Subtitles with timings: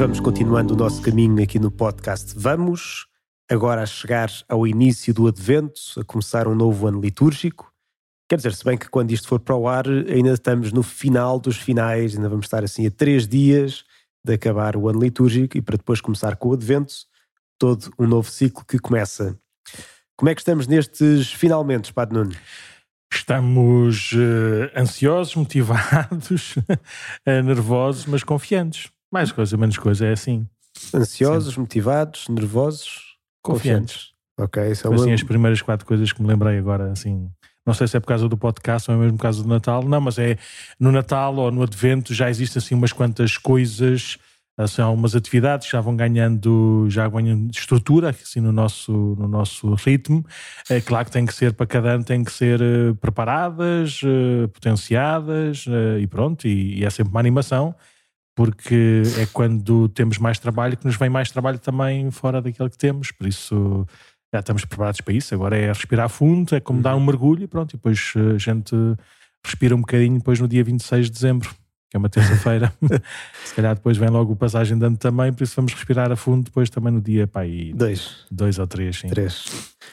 [0.00, 3.06] vamos continuando o nosso caminho aqui no podcast Vamos,
[3.50, 7.70] agora a chegar ao início do Advento, a começar um novo ano litúrgico.
[8.26, 11.38] Quer dizer, se bem que quando isto for para o ar, ainda estamos no final
[11.38, 13.84] dos finais, ainda vamos estar assim a três dias
[14.24, 16.94] de acabar o ano litúrgico e para depois começar com o Advento,
[17.58, 19.38] todo um novo ciclo que começa.
[20.16, 22.32] Como é que estamos nestes finalmente, Padre Nuno?
[23.12, 28.90] Estamos uh, ansiosos, motivados, uh, nervosos, mas confiantes.
[29.12, 30.46] Mais coisa, menos coisa, é assim.
[30.94, 31.60] Ansiosos, Sim.
[31.60, 33.94] motivados, nervosos, confiantes.
[33.96, 34.10] confiantes.
[34.38, 35.00] Ok, isso é uma...
[35.00, 37.30] assim as primeiras quatro coisas que me lembrei agora, assim.
[37.66, 39.82] Não sei se é por causa do podcast ou é mesmo por causa do Natal.
[39.84, 40.38] Não, mas é
[40.78, 44.16] no Natal ou no Advento já existem assim umas quantas coisas,
[44.56, 49.74] assim, algumas atividades que já vão ganhando, já ganhando estrutura assim no nosso, no nosso
[49.74, 50.24] ritmo.
[50.70, 54.48] É claro que tem que ser para cada ano tem que ser uh, preparadas, uh,
[54.48, 57.74] potenciadas uh, e pronto, e, e é sempre uma animação
[58.40, 62.78] porque é quando temos mais trabalho que nos vem mais trabalho também fora daquele que
[62.78, 63.86] temos, por isso
[64.32, 65.34] já estamos preparados para isso.
[65.34, 68.74] Agora é respirar fundo, é como dar um mergulho e pronto, e depois a gente
[69.44, 71.54] respira um bocadinho depois no dia 26 de dezembro
[71.90, 72.72] que é uma terça-feira.
[73.44, 76.16] Se calhar depois vem logo o passagem de ano também, por isso vamos respirar a
[76.16, 78.24] fundo depois também no dia pá, aí, dois.
[78.30, 79.44] dois ou três, sim, três.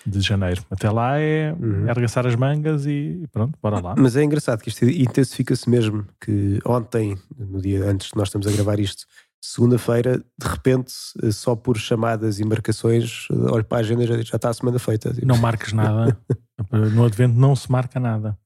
[0.05, 0.63] de janeiro.
[0.69, 1.87] Até lá é, uhum.
[1.87, 3.95] é arregaçar as mangas e pronto, bora lá.
[3.97, 8.45] Mas é engraçado que isto intensifica-se mesmo, que ontem, no dia antes que nós estamos
[8.45, 9.05] a gravar isto,
[9.41, 10.93] segunda-feira, de repente,
[11.31, 15.11] só por chamadas e marcações, olho para a agenda já, já está a semana feita.
[15.11, 15.25] Tipo.
[15.25, 16.15] Não marques nada.
[16.71, 18.37] no advento não se marca nada.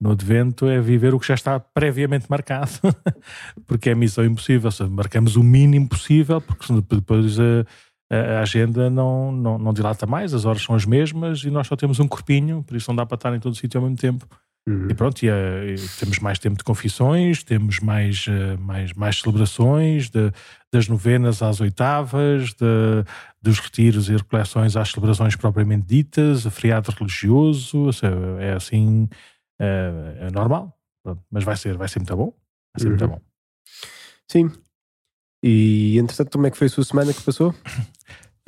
[0.00, 2.70] No advento é viver o que já está previamente marcado,
[3.66, 4.70] porque é missão impossível.
[4.70, 7.64] Seja, marcamos o mínimo possível, porque depois a,
[8.10, 11.74] a, agenda não, não, não dilata mais, as horas são as mesmas e nós só
[11.74, 13.96] temos um corpinho, por isso não dá para estar em todo o sítio ao mesmo
[13.96, 14.26] tempo.
[14.68, 14.88] Uhum.
[14.90, 20.10] E pronto, e, e, temos mais tempo de confissões, temos mais, uh, mais, mais celebrações,
[20.10, 20.30] de,
[20.70, 23.04] das novenas às oitavas, de,
[23.40, 29.08] dos retiros e recoleções às celebrações propriamente ditas, a feriado religioso, seja, é assim
[29.60, 31.22] é, é normal, Pronto.
[31.30, 32.32] mas vai ser, vai ser muito bom.
[32.74, 32.90] Vai ser uhum.
[32.90, 33.20] muito bom.
[34.30, 34.50] Sim.
[35.42, 37.54] E entretanto, como é que foi a sua semana que passou?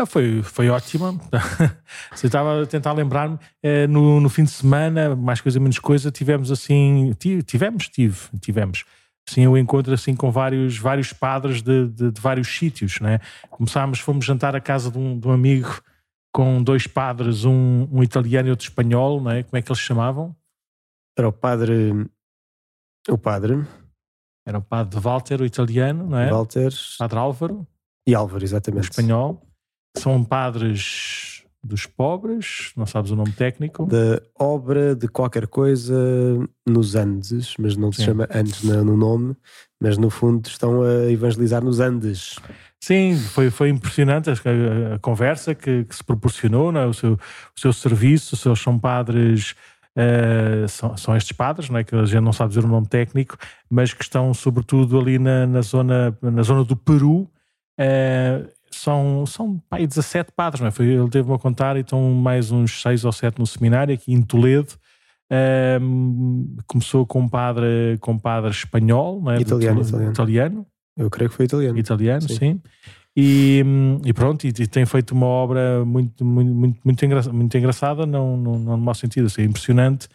[0.03, 1.13] Ah, foi, foi ótima.
[2.15, 3.39] Você estava a tentar lembrar-me.
[3.63, 7.13] É, no, no fim de semana, mais coisa menos coisa, tivemos assim.
[7.45, 8.87] Tivemos, tive, tivemos.
[9.29, 13.21] Sim, eu encontro assim com vários, vários padres de, de, de, vários sítios, né?
[13.51, 15.83] Começámos, fomos jantar à casa de um, de um amigo
[16.33, 19.43] com dois padres, um, um italiano e outro espanhol, né?
[19.43, 20.35] Como é que eles se chamavam?
[21.21, 22.07] Era o padre.
[23.07, 23.63] O padre.
[24.47, 26.31] Era o padre Walter, o italiano, não é?
[26.31, 26.73] Walter.
[26.99, 27.67] Padre Álvaro.
[28.09, 28.85] E Álvaro, exatamente.
[28.85, 29.43] O espanhol.
[29.99, 33.85] São padres dos pobres, não sabes o nome técnico?
[33.85, 35.95] Da obra de qualquer coisa
[36.67, 38.05] nos Andes, mas não se Sim.
[38.07, 39.37] chama Andes no nome,
[39.79, 42.37] mas no fundo estão a evangelizar nos Andes.
[42.83, 46.87] Sim, foi, foi impressionante a, a, a conversa que, que, se proporcionou, é?
[46.87, 49.55] o, seu, o seu serviço, os seus são padres
[50.01, 51.85] Uh, são, são estes padres, não é?
[51.85, 53.37] que a gente não sabe dizer o nome técnico,
[53.69, 57.29] mas que estão sobretudo ali na, na, zona, na zona do Peru.
[57.79, 60.71] Uh, são, são pai, 17 padres, não é?
[60.71, 64.13] Foi, ele teve-me a contar, e estão mais uns 6 ou 7 no seminário aqui
[64.13, 64.75] em Toledo.
[65.31, 69.41] Uh, começou com um padre, com um padre espanhol, não é?
[69.41, 70.13] Italiano, italiano.
[70.13, 70.67] italiano.
[70.97, 71.79] Eu creio que foi italiano.
[71.79, 72.37] Italiano, sim.
[72.37, 72.63] sim.
[73.23, 73.63] E,
[74.03, 78.35] e, pronto, e, tem feito uma obra muito, muito, muito, muito, engra, muito engraçada, não,
[78.35, 80.09] não, não no mau sentido, assim, impressionante,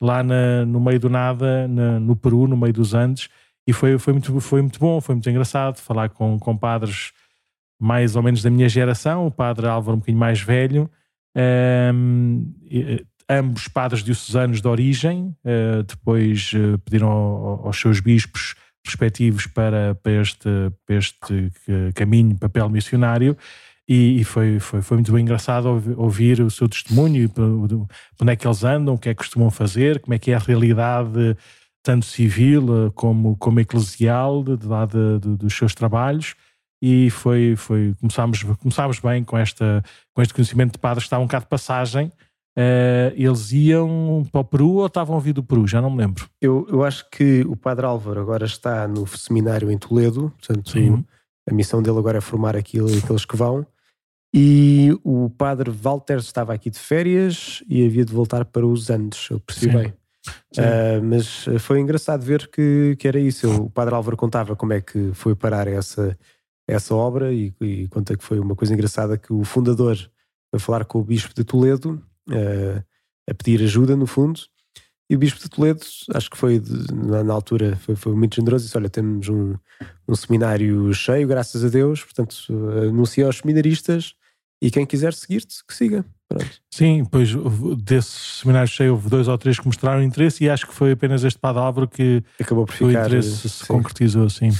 [0.00, 3.28] lá na, no meio do nada, na, no Peru, no meio dos Andes,
[3.66, 7.10] e foi, foi, muito, foi muito bom, foi muito engraçado falar com, com padres
[7.80, 10.88] mais ou menos da minha geração, o padre Álvaro um bocadinho mais velho,
[11.36, 18.54] um, ehm, ambos padres diocesanos de origem, uh, depois uh, pediram ao, aos seus bispos
[18.84, 20.48] respectivos para, para, este,
[20.86, 21.52] para este
[21.94, 23.36] caminho, papel missionário,
[23.88, 27.30] e, e foi, foi, foi muito engraçado ouvir o seu testemunho,
[28.20, 30.34] onde é que eles andam, o que é que costumam fazer, como é que é
[30.34, 31.36] a realidade
[31.82, 36.34] tanto civil eh, como, como eclesial de, de, de, dos seus trabalhos.
[36.80, 41.26] E foi, foi começámos, começámos bem com, esta, com este conhecimento de padres que estavam
[41.28, 42.10] cá de passagem
[42.58, 45.66] Uh, eles iam para o Peru ou estavam a vir do Peru?
[45.66, 46.28] Já não me lembro.
[46.40, 51.02] Eu, eu acho que o Padre Álvaro agora está no seminário em Toledo, portanto, Sim.
[51.48, 53.66] a missão dele agora é formar aquilo, aqueles que vão.
[54.34, 59.30] E o Padre Walter estava aqui de férias e havia de voltar para os Andes,
[59.30, 59.78] eu percebi Sim.
[59.78, 59.94] bem.
[60.56, 63.46] Uh, mas foi engraçado ver que, que era isso.
[63.46, 66.16] Eu, o Padre Álvaro contava como é que foi parar essa,
[66.68, 69.96] essa obra e, e conta que foi uma coisa engraçada que o fundador
[70.50, 72.82] foi falar com o Bispo de Toledo uh,
[73.28, 74.40] a pedir ajuda, no fundo,
[75.08, 75.80] E o Bispo de Toledo,
[76.14, 78.64] acho que foi de, na, na, altura, foi, foi, muito generoso.
[78.64, 79.54] Disse: Olha, temos um,
[80.08, 82.02] um seminário cheio, graças a Deus.
[82.02, 82.34] Portanto,
[82.88, 84.14] anuncia aos seminaristas
[84.62, 86.04] e quem quiser seguir-te, que siga.
[86.28, 86.62] Pronto.
[86.70, 87.30] Sim, pois
[87.82, 91.24] desses seminários cheios houve dois ou três que mostraram interesse e acho que foi apenas
[91.24, 92.86] este Padre Álvaro que acabou por ficar.
[92.86, 94.50] O interesse se concretizou assim.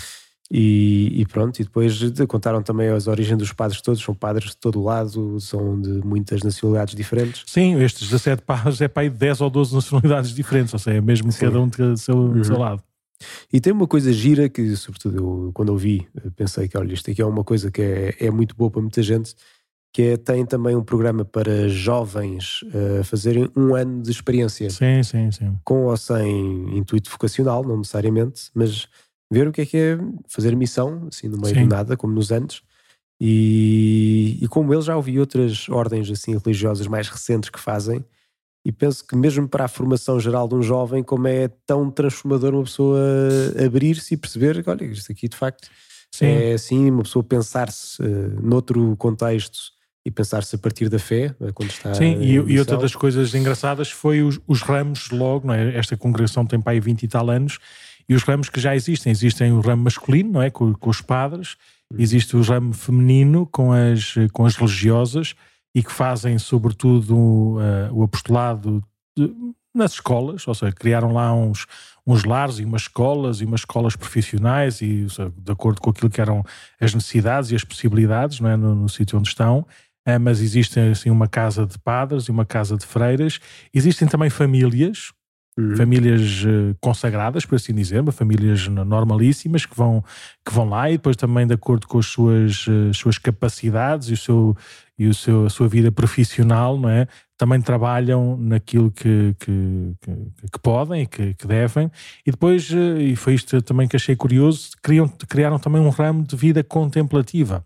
[0.55, 4.59] E, e, pronto, e depois contaram também as origens dos padres todos, são padres de
[4.59, 7.43] todo o lado, são de muitas nacionalidades diferentes.
[7.47, 11.01] Sim, estes 17 padres é para aí 10 ou 12 nacionalidades diferentes, ou seja, é
[11.01, 11.47] mesmo Sim.
[11.47, 12.45] cada um do seu, uhum.
[12.45, 12.83] seu lado.
[13.51, 16.07] E tem uma coisa gira que, sobretudo, eu, quando eu vi,
[16.37, 19.03] pensei que, olha, isto aqui é uma coisa que é, é muito boa para muita
[19.03, 19.35] gente,
[19.91, 24.69] que é, tem também um programa para jovens uh, fazerem um ano de experiência.
[24.69, 25.57] Sim, sim, sim.
[25.65, 28.87] Com ou sem intuito vocacional, não necessariamente, mas
[29.33, 29.99] ver o que é que é
[30.29, 31.63] fazer missão, assim, no meio sim.
[31.63, 32.63] do nada, como nos antes.
[33.21, 38.05] E, e como ele já ouvi outras ordens assim religiosas mais recentes que fazem,
[38.65, 42.55] e penso que mesmo para a formação geral de um jovem, como é tão transformador
[42.55, 43.01] uma pessoa
[43.65, 45.69] abrir-se e perceber que, olha, isto aqui de facto
[46.13, 46.27] Sim.
[46.27, 49.59] é assim, uma pessoa pensar-se uh, noutro contexto
[50.05, 51.95] e pensar-se a partir da fé, eh, quando está.
[51.95, 55.77] Sim, e, e, outra das coisas engraçadas foi os, os ramos logo, não é?
[55.77, 57.59] Esta congregação tem para aí 20 e tal anos,
[58.13, 59.11] e os ramos que já existem.
[59.11, 60.51] Existem o ramo masculino, não é?
[60.51, 61.57] Com, com os padres,
[61.99, 65.35] existe o ramo feminino com as, com as religiosas
[65.75, 68.83] e que fazem, sobretudo, uh, o apostolado
[69.17, 69.35] de,
[69.75, 71.67] nas escolas, ou seja, criaram lá uns,
[72.07, 75.07] uns lares e umas escolas e umas escolas profissionais e
[75.39, 76.45] de acordo com aquilo que eram
[76.79, 79.67] as necessidades e as possibilidades não é, no, no sítio onde estão
[80.05, 83.39] é, mas existem assim uma casa de padres e uma casa de freiras.
[83.73, 85.13] Existem também famílias,
[85.59, 85.77] uhum.
[85.77, 90.05] famílias uh, consagradas, por assim dizer, famílias normalíssimas que vão,
[90.45, 94.13] que vão lá e depois também de acordo com as suas, uh, suas capacidades e,
[94.13, 94.57] o seu,
[94.99, 97.07] e o seu, a sua vida profissional, não é?
[97.37, 101.91] Também trabalham naquilo que, que, que, que podem e que, que, devem.
[102.27, 106.23] E depois, uh, e foi isto também que achei curioso, criam, criaram também um ramo
[106.23, 107.65] de vida contemplativa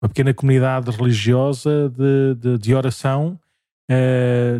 [0.00, 3.38] uma pequena comunidade religiosa de, de, de oração,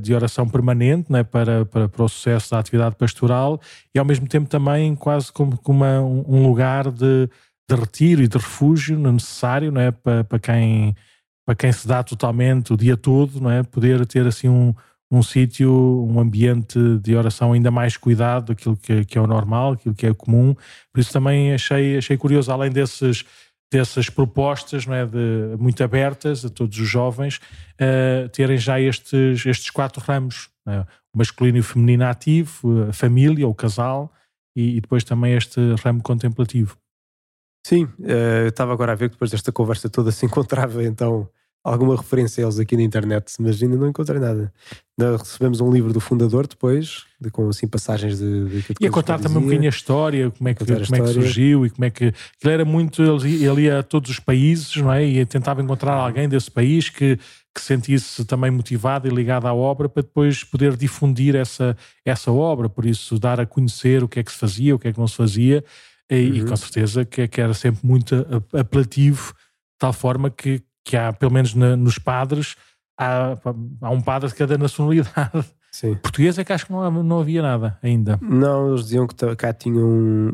[0.03, 3.61] de oração permanente né, para, para, para o sucesso da atividade pastoral
[3.95, 7.29] e ao mesmo tempo também quase como, como uma, um lugar de,
[7.69, 10.95] de retiro e de refúgio necessário não é, para, para, quem,
[11.45, 14.73] para quem se dá totalmente o dia todo, não é, poder ter assim um,
[15.11, 15.73] um sítio,
[16.09, 20.07] um ambiente de oração ainda mais cuidado daquilo que, que é o normal, aquilo que
[20.07, 20.55] é comum.
[20.93, 23.25] Por isso também achei, achei curioso, além desses
[23.71, 27.41] dessas propostas não é, de, muito abertas a todos os jovens
[27.81, 30.81] uh, terem já estes, estes quatro ramos, é?
[31.13, 34.13] o masculino e o feminino ativo, a família, o casal
[34.55, 36.77] e, e depois também este ramo contemplativo.
[37.67, 41.29] Sim, uh, eu estava agora a ver que depois desta conversa toda se encontrava então
[41.67, 44.53] alguma referência a eles aqui na internet, mas ainda não encontrei nada.
[44.97, 48.63] Nós recebemos um livro do fundador depois, de, com assim passagens de.
[48.63, 51.13] de e a contar também um bocadinho a história, como é que, como é que
[51.13, 52.05] surgiu e como é que.
[52.05, 53.03] Ele era muito.
[53.03, 55.05] Ele, ele ia a todos os países, não é?
[55.05, 57.19] E tentava encontrar alguém desse país que,
[57.53, 62.69] que sentisse também motivado e ligado à obra para depois poder difundir essa, essa obra,
[62.69, 65.01] por isso dar a conhecer o que é que se fazia, o que é que
[65.01, 65.65] não se fazia.
[66.09, 66.37] E, uhum.
[66.37, 68.15] e com certeza que, que era sempre muito
[68.53, 72.55] apelativo, de tal forma que que há, pelo menos na, nos padres,
[72.97, 73.37] há,
[73.83, 75.45] há um padre de cada nacionalidade.
[75.73, 75.95] Sim.
[75.97, 78.19] Português é que acho que não, não havia nada ainda.
[78.23, 79.87] Não, eles diziam que cá tinham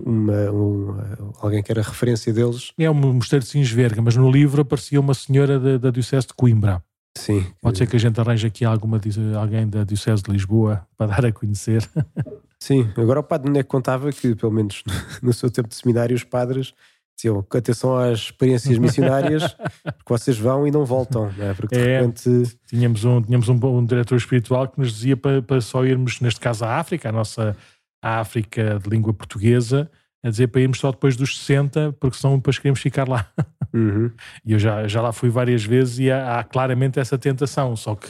[0.05, 2.73] uma, uma, alguém que era referência deles.
[2.79, 6.35] É o Mosteiro de Sinsverga, mas no livro aparecia uma senhora da, da Diocese de
[6.35, 6.85] Coimbra.
[7.17, 7.45] Sim.
[7.61, 9.01] Pode ser que a gente arranje aqui alguma,
[9.41, 11.89] alguém da Diocese de Lisboa para dar a conhecer.
[12.61, 14.85] Sim, agora o padre Neco contava que, pelo menos
[15.21, 16.73] no seu tempo de seminário, os padres
[17.16, 21.54] diziam atenção às experiências missionárias, porque vocês vão e não voltam, não é?
[21.54, 22.59] Porque de é, repente.
[22.66, 26.40] Tínhamos, um, tínhamos um, um, diretor espiritual que nos dizia para, para só irmos, neste
[26.40, 27.57] caso, à África, a nossa
[28.02, 29.90] África de língua portuguesa,
[30.25, 33.26] a dizer para irmos só depois dos 60, porque senão depois queremos ficar lá.
[33.75, 34.11] Uhum.
[34.45, 37.95] E eu já, já lá fui várias vezes e há, há claramente essa tentação, só
[37.95, 38.09] que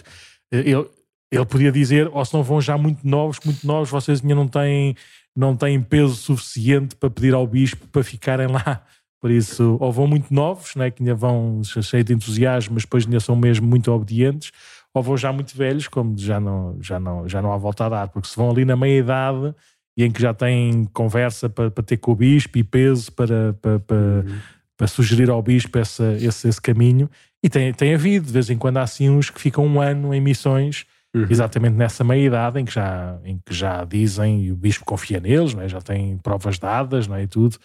[0.50, 0.90] eh, ele,
[1.30, 4.48] ele podia dizer, ou se não vão já muito novos, muito novos, vocês ainda não
[4.48, 4.96] têm,
[5.36, 8.82] não têm peso suficiente para pedir ao bispo para ficarem lá.
[9.20, 13.04] Por isso, ou vão muito novos, né, que ainda vão cheios de entusiasmo, mas depois
[13.04, 14.50] ainda são mesmo muito obedientes,
[14.92, 17.88] ou vão já muito velhos, como já não, já não, já não há volta a
[17.88, 19.54] dar, porque se vão ali na meia idade
[19.96, 23.52] e em que já têm conversa para, para ter com o bispo e peso para,
[23.62, 24.38] para, para, uhum.
[24.76, 27.08] para sugerir ao bispo essa, esse, esse caminho,
[27.44, 30.12] e tem, tem havido, de vez em quando há assim uns que ficam um ano
[30.12, 31.26] em missões, uhum.
[31.28, 35.20] exatamente nessa meia idade em que já, em que já dizem, e o bispo confia
[35.20, 35.68] neles, não é?
[35.68, 37.22] já têm provas dadas não é?
[37.22, 37.58] e tudo,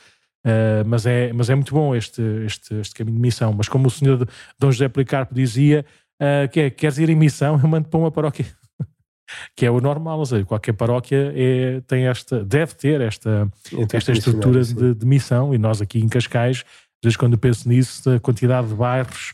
[0.47, 3.51] Uh, mas, é, mas é muito bom este, este, este caminho de missão.
[3.51, 4.25] Mas como o senhor
[4.57, 5.85] Dom José Policarpo dizia,
[6.21, 7.59] uh, que é, queres ir em missão?
[7.61, 8.45] Eu mando para uma paróquia
[9.57, 13.51] que é o normal, ou seja, qualquer paróquia é, tem esta, deve ter esta,
[13.91, 18.09] esta estrutura de, de, missão, e nós aqui em Cascais, às vezes quando penso nisso,
[18.09, 19.33] a quantidade de bairros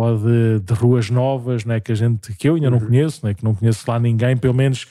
[0.00, 2.86] ou de, de ruas novas, né, que a gente, que eu ainda não uhum.
[2.86, 4.86] conheço, né, que não conheço lá ninguém, pelo menos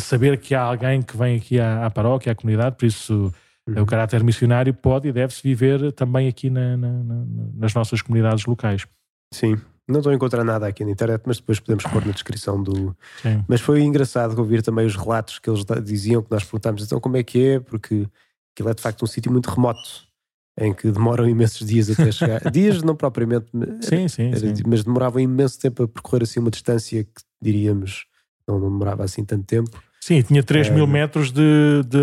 [0.00, 3.32] saber que há alguém que vem aqui à, à paróquia, à comunidade, por isso
[3.68, 3.82] uhum.
[3.82, 7.24] o caráter missionário pode e deve-se viver também aqui na, na, na,
[7.54, 8.84] nas nossas comunidades locais.
[9.32, 12.60] Sim, não estou a encontrar nada aqui na internet, mas depois podemos pôr na descrição
[12.60, 12.96] do.
[13.22, 13.44] Sim.
[13.46, 17.16] Mas foi engraçado ouvir também os relatos que eles diziam, que nós perguntámos então como
[17.16, 18.08] é que é, porque
[18.52, 20.07] aquilo é de facto um sítio muito remoto,
[20.58, 22.50] em que demoram imensos dias até chegar.
[22.50, 23.46] dias não propriamente,
[23.80, 24.62] sim, sim, era, sim.
[24.66, 28.06] mas demoravam imenso tempo a percorrer assim uma distância que diríamos
[28.48, 29.70] não demorava assim tanto tempo.
[30.00, 31.98] Sim, tinha 3 é, mil metros de, de,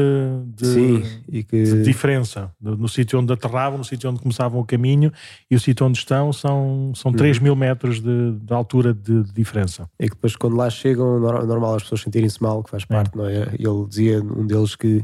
[0.54, 1.04] de, sim,
[1.44, 1.64] que...
[1.64, 2.52] de diferença.
[2.62, 5.12] No sítio onde aterravam, no sítio onde começavam o caminho
[5.50, 7.44] e o sítio onde estão são, são 3 uhum.
[7.44, 9.90] mil metros de, de altura de, de, diferença.
[10.00, 12.86] E que depois, quando lá chegam, normal as pessoas sentirem-se mal, que faz é.
[12.86, 13.18] parte, é.
[13.18, 13.50] não é?
[13.58, 15.04] Ele dizia, um deles, que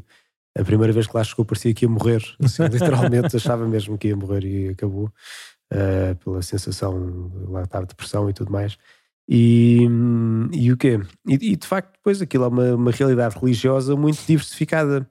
[0.58, 2.22] a primeira vez que lá chegou parecia que ia morrer.
[2.44, 5.12] Assim, literalmente achava mesmo que ia morrer e acabou.
[5.74, 8.78] Uh, pela sensação, lá estava depressão e tudo mais.
[9.34, 9.88] E,
[10.52, 11.00] e o quê?
[11.26, 15.08] E, e, de facto, depois aquilo é uma, uma realidade religiosa muito diversificada.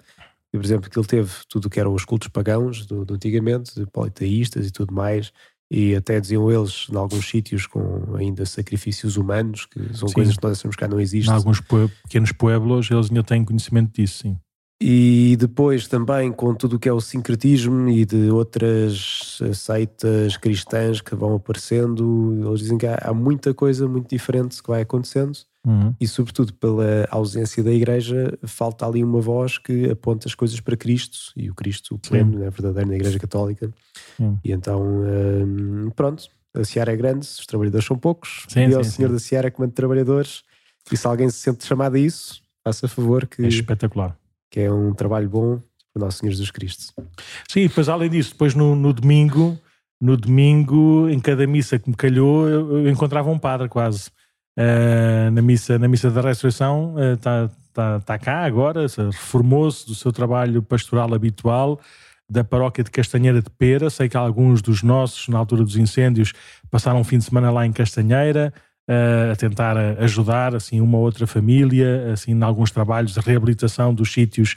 [0.52, 4.66] Por exemplo, ele teve tudo o que eram os cultos pagãos do, do antigamente, politeístas
[4.66, 5.32] e tudo mais,
[5.70, 10.14] e até diziam eles, em alguns sítios, com ainda sacrifícios humanos, que são sim.
[10.14, 11.32] coisas que nós achamos cá não existem.
[11.32, 11.62] Em alguns
[12.02, 14.36] pequenos pueblos, eles ainda têm conhecimento disso, sim.
[14.82, 21.02] E depois também com tudo o que é o sincretismo e de outras seitas cristãs
[21.02, 25.38] que vão aparecendo, eles dizem que há, há muita coisa muito diferente que vai acontecendo
[25.66, 25.94] uhum.
[26.00, 30.76] e sobretudo pela ausência da igreja falta ali uma voz que aponta as coisas para
[30.78, 33.70] Cristo e o Cristo pleno, né, verdadeiro na igreja católica
[34.18, 34.38] uhum.
[34.42, 38.82] e então hum, pronto, a Seara é grande, os trabalhadores são poucos sim, e ao
[38.82, 39.14] senhor sim.
[39.14, 40.42] da Seara comando de trabalhadores
[40.90, 43.44] e se alguém se sente chamado a isso faça favor que...
[43.44, 44.16] É espetacular
[44.50, 45.60] que é um trabalho bom
[45.92, 46.92] para nosso Senhor Jesus Cristo.
[47.48, 49.58] Sim, depois além disso, depois no, no domingo,
[50.00, 54.10] no domingo, em cada missa que me calhou, eu, eu encontrava um padre quase.
[54.58, 59.94] Uh, na, missa, na missa da ressurreição está uh, tá, tá cá agora, reformou-se do
[59.94, 61.80] seu trabalho pastoral habitual
[62.28, 63.88] da paróquia de Castanheira de Pera.
[63.90, 66.32] Sei que alguns dos nossos, na altura dos incêndios,
[66.70, 68.52] passaram um fim de semana lá em Castanheira
[68.88, 74.56] a tentar ajudar assim uma outra família assim em alguns trabalhos de reabilitação dos sítios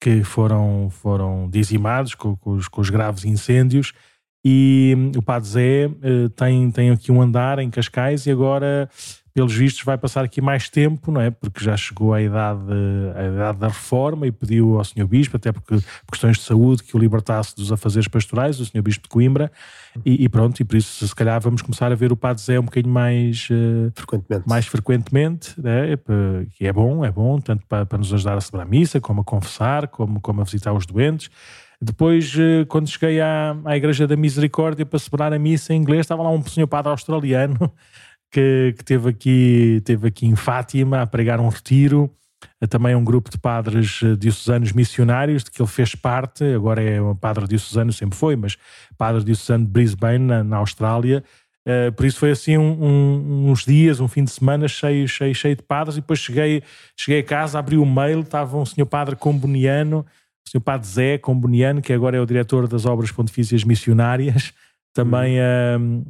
[0.00, 3.92] que foram foram dizimados com, com, os, com os, graves incêndios.
[4.44, 8.90] E hum, o Padre Zé uh, tem, tem aqui um andar em Cascais e agora
[9.34, 11.30] pelos vistos, vai passar aqui mais tempo, não é?
[11.30, 12.60] Porque já chegou à idade,
[13.16, 15.06] à idade da reforma e pediu ao Sr.
[15.06, 18.82] Bispo, até porque por questões de saúde, que o libertasse dos afazeres pastorais, o Sr.
[18.82, 19.50] Bispo de Coimbra,
[20.04, 22.58] e, e, pronto, e por isso, se calhar, vamos começar a ver o Padre Zé
[22.58, 25.96] um bocadinho mais uh, frequentemente, mais frequentemente né?
[26.56, 29.22] que é bom, é bom, tanto para, para nos ajudar a celebrar a missa, como
[29.22, 31.30] a confessar, como, como a visitar os doentes.
[31.84, 36.02] Depois, eh, quando cheguei à, à Igreja da Misericórdia para celebrar a missa em inglês,
[36.02, 37.72] estava lá um senhor padre australiano
[38.32, 42.10] que, que teve, aqui, teve aqui em Fátima a pregar um retiro,
[42.68, 47.00] também um grupo de padres eh, diocesanos missionários, de que ele fez parte, agora é
[47.00, 48.56] um padre diocesano, sempre foi, mas
[48.96, 51.22] padre diocesano de Brisbane, na, na Austrália,
[51.64, 55.34] Uh, por isso foi assim um, um, uns dias, um fim de semana cheio, cheio,
[55.34, 55.96] cheio de padres.
[55.96, 56.62] E depois cheguei,
[56.96, 60.04] cheguei a casa, abri o mail, estava um senhor padre comboniano,
[60.44, 64.52] o senhor padre Zé Comboniano, que agora é o diretor das obras pontifícias missionárias,
[64.92, 66.04] também uhum.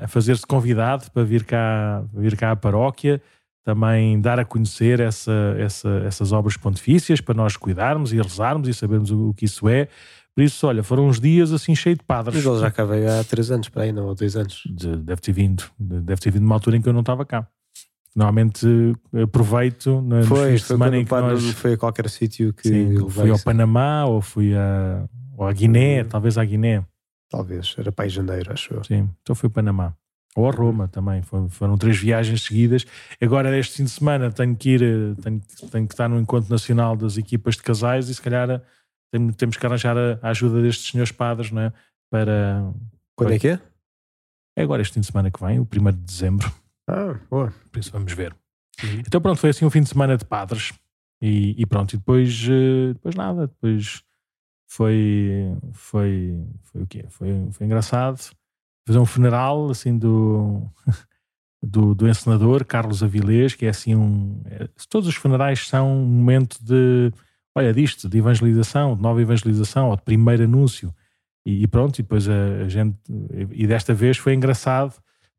[0.00, 3.22] a, a fazer-se convidado para vir cá, vir cá à paróquia,
[3.64, 8.74] também dar a conhecer essa, essa, essas obras pontifícias para nós cuidarmos e rezarmos e
[8.74, 9.88] sabermos o, o, que isso é.
[10.34, 12.36] Por isso, olha, foram uns dias assim cheios de padres.
[12.36, 14.06] Mas ele já cá veio há três anos para aí, não?
[14.06, 14.62] Ou dois anos?
[15.02, 15.64] Deve ter vindo.
[15.78, 17.48] Deve ter vindo numa altura em que eu não estava cá.
[18.14, 18.66] Normalmente
[19.22, 21.50] aproveito na, foi, foi semana em que nós...
[21.50, 25.06] foi a qualquer sítio que Sim, fui ao Panamá ou fui a,
[25.36, 26.08] ou a Guiné, uhum.
[26.08, 26.84] talvez à Guiné.
[27.28, 28.84] Talvez, era para em janeiro, acho eu.
[28.84, 29.94] Sim, então fui para Panamá.
[30.36, 32.84] Ou a Roma também, foram três viagens seguidas.
[33.20, 35.40] Agora, este fim de semana, tenho que ir, eh, tenho,
[35.70, 38.60] tenho que estar no Encontro Nacional das Equipas de Casais e se calhar eh,
[39.38, 41.72] temos que arranjar a, ajuda destes senhores padres, não é?
[42.10, 42.70] Para.
[43.16, 43.36] Quando para...
[43.36, 43.60] é que é?
[44.58, 46.52] É agora este fim de semana que vem, o 1 de dezembro.
[46.86, 47.52] Ah, boa.
[47.72, 48.36] Por isso vamos ver.
[48.84, 49.00] Uhum.
[49.06, 50.74] Então pronto, foi assim um fim de semana de padres.
[51.20, 54.02] E, e pronto, e depois, eh, depois nada, depois
[54.66, 57.04] foi, foi, foi o quê?
[57.08, 58.30] Foi, foi engraçado
[58.86, 60.62] fazer um funeral assim do,
[61.62, 64.40] do, do encenador Carlos Avilés, que é assim um.
[64.46, 67.12] É, todos os funerais são um momento de,
[67.54, 70.94] olha, disto, de evangelização, de nova evangelização, ou de primeiro anúncio.
[71.44, 72.96] E, e pronto, e depois a, a, gente.
[73.50, 74.94] E desta vez foi engraçado,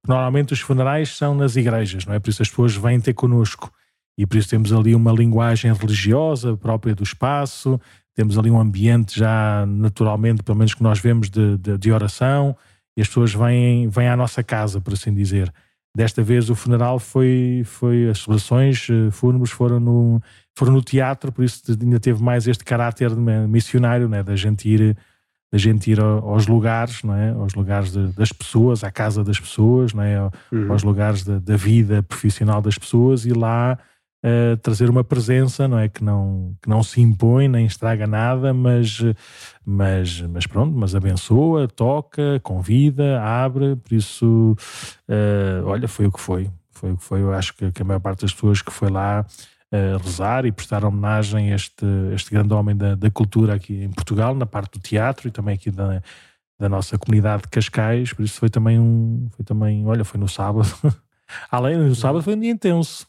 [0.05, 2.19] normalmente os funerais são nas igrejas, não é?
[2.19, 3.72] Por isso as pessoas vêm ter connosco.
[4.17, 7.79] e por isso temos ali uma linguagem religiosa própria do espaço,
[8.18, 12.58] temos ali um ambiente já naturalmente, pelo menos que nós vemos, de, de, de oração,
[12.98, 15.54] e as pessoas vêm, vêm à nossa casa, por assim dizer.
[15.96, 20.20] Desta vez o funeral foi, foi as celebrações uh, fúnebres foram no,
[20.56, 23.16] foram no teatro, por isso ainda teve mais este caráter
[23.48, 24.98] missionário, né, da gente ir
[25.50, 27.30] da gente ir aos lugares, não é?
[27.30, 30.30] aos lugares de, das pessoas, à casa das pessoas, não é?
[30.52, 30.70] Uhum.
[30.70, 33.80] aos lugares de, da vida profissional das pessoas e lá
[34.62, 35.88] trazer uma presença não é?
[35.88, 39.00] que, não, que não se impõe nem estraga nada, mas,
[39.66, 44.56] mas, mas pronto, mas abençoa, toca, convida, abre, por isso,
[45.08, 46.50] uh, olha, foi o que foi.
[46.72, 47.22] Foi o que foi.
[47.22, 49.26] Eu acho que, que a maior parte das pessoas que foi lá
[49.72, 53.90] uh, rezar e prestar homenagem a este, este grande homem da, da, cultura aqui em
[53.90, 56.02] Portugal, na parte do teatro e também aqui da,
[56.60, 58.14] da nossa comunidade de Cascais.
[58.14, 59.28] Por isso foi também um.
[59.32, 60.68] Foi também, olha, foi no sábado.
[61.52, 63.08] Além do sábado foi um dia intenso.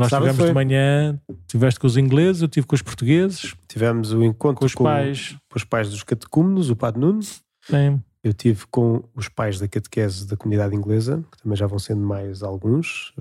[0.00, 0.48] Nós sábado tivemos foi...
[0.48, 3.54] de manhã, tiveste com os ingleses, eu tive com os portugueses.
[3.68, 5.36] Tivemos o encontro com os com, pais.
[5.50, 7.22] Com os pais dos catecúmenos, o Padre Nuno.
[7.22, 8.02] Sim.
[8.22, 12.02] Eu tive com os pais da catequese da comunidade inglesa, que também já vão sendo
[12.02, 13.14] mais alguns.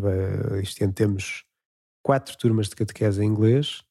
[0.61, 1.45] Este ano temos
[2.03, 3.81] quatro turmas de catequese em inglês.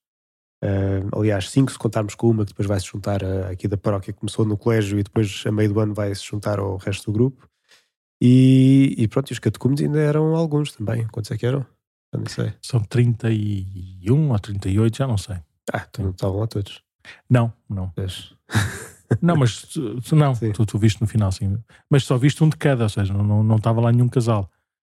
[0.63, 3.77] Uh, aliás, cinco se contarmos com uma que depois vai se juntar a, aqui da
[3.77, 6.77] paróquia que começou no colégio e depois a meio do ano vai se juntar ao
[6.77, 7.49] resto do grupo.
[8.21, 11.07] E, e pronto, e os catecúmenos ainda eram alguns também.
[11.07, 11.65] Quantos é que eram?
[12.13, 12.53] Eu não sei.
[12.63, 15.37] São 31 ou 38, já não sei.
[15.73, 16.83] Ah, tu não estavam lá todos?
[17.29, 17.93] Não, não.
[19.21, 21.59] não, mas tu, não, tu, tu, viste no final, sim.
[21.91, 24.51] Mas só viste um de cada, ou seja, não estava não, não lá nenhum casal.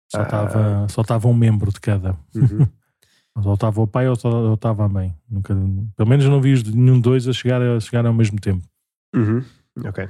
[0.10, 0.88] Só estava ah.
[0.90, 2.18] só um membro de cada.
[2.34, 2.68] Uhum.
[3.36, 4.14] ou estava o pai ou
[4.54, 5.14] estava a mãe.
[5.30, 5.56] Nunca,
[5.96, 8.66] pelo menos não vi nenhum dois a chegar, a chegar ao mesmo tempo.
[9.16, 9.44] Uhum.
[9.86, 10.08] Ok.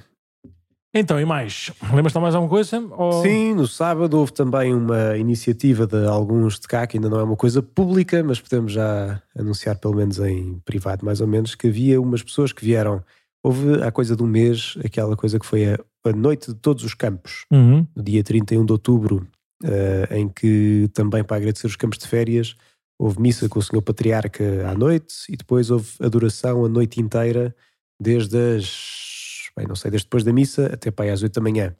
[0.99, 1.71] Então, e mais?
[1.93, 2.79] Lembras-te mais alguma coisa?
[2.91, 3.21] Ou...
[3.21, 7.23] Sim, no sábado houve também uma iniciativa de alguns de cá, que ainda não é
[7.23, 11.67] uma coisa pública, mas podemos já anunciar, pelo menos em privado, mais ou menos, que
[11.67, 13.03] havia umas pessoas que vieram.
[13.43, 16.83] Houve há coisa de um mês aquela coisa que foi a, a Noite de Todos
[16.83, 17.85] os Campos, uhum.
[17.95, 19.27] no dia 31 de outubro,
[19.63, 22.55] uh, em que também para agradecer os campos de férias
[22.99, 27.55] houve missa com o Senhor Patriarca à noite e depois houve adoração a noite inteira,
[28.01, 29.16] desde as.
[29.57, 31.75] Bem, não sei, desde depois da missa até para aí às 8 da manhã.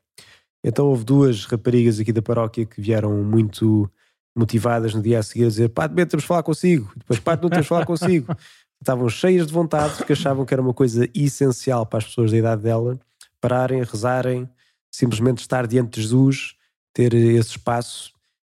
[0.64, 3.88] Então houve duas raparigas aqui da paróquia que vieram muito
[4.36, 6.92] motivadas no dia a seguir a dizer: Pá, de temos de falar consigo.
[6.96, 8.36] Depois, Pá, não temos de falar consigo.
[8.82, 12.38] Estavam cheias de vontade porque achavam que era uma coisa essencial para as pessoas da
[12.38, 13.00] idade dela
[13.40, 14.50] pararem, rezarem,
[14.92, 16.56] simplesmente estar diante de Jesus,
[16.94, 18.12] ter esse espaço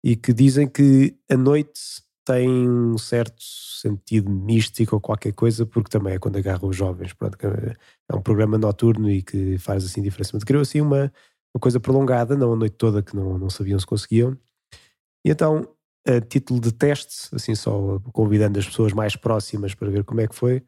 [0.03, 1.81] e que dizem que a noite
[2.29, 7.15] tem um certo sentido místico ou qualquer coisa, porque também é quando agarra os jovens.
[7.15, 10.33] Pronto, é um programa noturno e que faz assim diferença.
[10.35, 11.11] Mas criou assim uma,
[11.55, 14.37] uma coisa prolongada, não a noite toda que não, não sabiam se conseguiam.
[15.25, 15.67] E então,
[16.07, 20.29] a título de teste, assim só convidando as pessoas mais próximas para ver como é
[20.29, 20.63] que foi,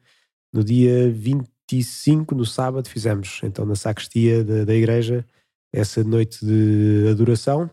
[0.51, 5.23] no dia 25, no sábado, fizemos então na sacristia da, da igreja
[5.71, 7.69] essa noite de adoração,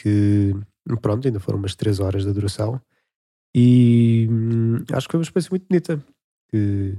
[0.00, 0.54] que
[1.02, 2.80] pronto, ainda foram umas três horas de adoração
[3.54, 6.04] e hum, acho que foi uma experiência muito bonita.
[6.50, 6.98] Que,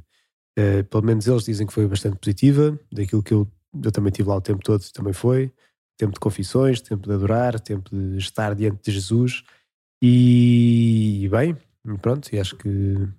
[0.57, 2.79] eh, pelo menos eles dizem que foi bastante positiva.
[2.91, 3.47] Daquilo que eu,
[3.83, 5.51] eu também tive lá o tempo todo, também foi.
[5.97, 9.43] Tempo de confissões, tempo de adorar, tempo de estar diante de Jesus.
[10.01, 11.57] E, e bem,
[12.01, 12.69] pronto, e acho que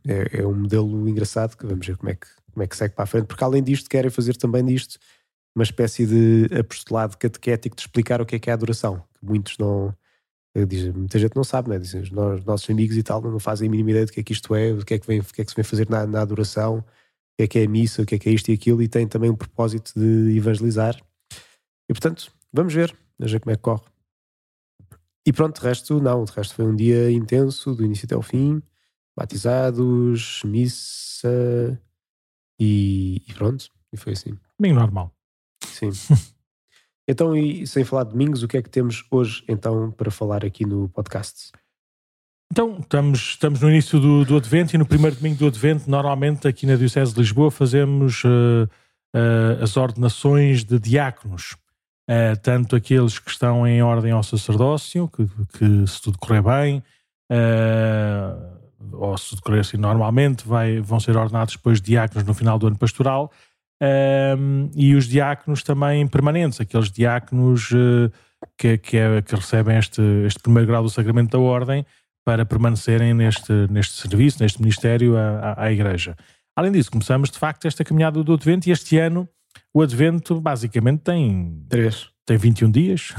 [0.06, 2.94] é, é, um modelo engraçado que vamos ver como é que, como é que segue
[2.94, 4.98] para a frente, porque além disto querem fazer também disto
[5.54, 9.24] uma espécie de apostolado catequético de explicar o que é que é a adoração, que
[9.24, 9.94] muitos não,
[10.64, 11.78] Diz, muita gente não sabe, né?
[11.78, 14.32] Dizem, os nossos amigos e tal não fazem a mínima ideia do que é que
[14.32, 16.06] isto é, do que é que, vem, o que, é que se vem fazer na,
[16.06, 16.82] na adoração, o
[17.36, 18.88] que é que é a missa, o que é que é isto e aquilo, e
[18.88, 20.96] tem também um propósito de evangelizar.
[21.88, 23.84] E portanto, vamos ver, vamos ver como é que corre.
[25.26, 28.22] E pronto, de resto, não, de resto foi um dia intenso, do início até o
[28.22, 28.62] fim,
[29.16, 31.80] batizados, missa
[32.58, 34.38] e, e pronto, e foi assim.
[34.58, 35.12] Bem normal.
[35.64, 35.90] Sim.
[37.08, 40.44] Então, e sem falar de domingos, o que é que temos hoje então para falar
[40.44, 41.52] aqui no podcast?
[42.50, 46.48] Então, estamos, estamos no início do, do Advento e no primeiro domingo do Advento, normalmente
[46.48, 48.68] aqui na Diocese de Lisboa, fazemos uh,
[49.14, 51.56] uh, as ordenações de diáconos.
[52.08, 55.26] Uh, tanto aqueles que estão em ordem ao sacerdócio, que,
[55.58, 56.82] que se tudo correr bem,
[58.92, 62.68] ou se tudo correr assim normalmente, vai, vão ser ordenados depois diáconos no final do
[62.68, 63.32] ano pastoral,
[63.82, 68.10] um, e os diáconos também permanentes, aqueles diáconos uh,
[68.56, 71.84] que, que, é, que, recebem este, este primeiro grau do sacramento da ordem
[72.24, 76.16] para permanecerem neste, neste serviço, neste ministério à, à, à Igreja.
[76.56, 79.28] Além disso, começamos de facto esta caminhada do Advento e este ano
[79.72, 81.64] o Advento basicamente tem.
[81.68, 82.08] Três.
[82.24, 83.14] Tem 21 dias.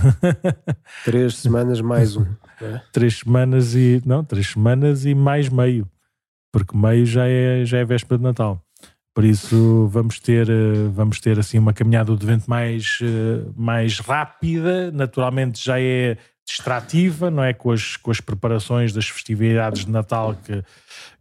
[1.05, 2.25] três semanas mais um.
[2.59, 2.81] É?
[2.91, 4.01] Três semanas e.
[4.03, 5.87] Não, três semanas e mais meio.
[6.51, 8.66] Porque meio já é, já é véspera de Natal.
[9.17, 13.97] Por isso vamos ter, eh, vamos ter assim uma caminhada do Advento mais, eh, mais
[13.97, 14.91] rápida.
[14.91, 17.51] Naturalmente já é distrativa, não é?
[17.51, 20.63] Com as, com as preparações das festividades de Natal que,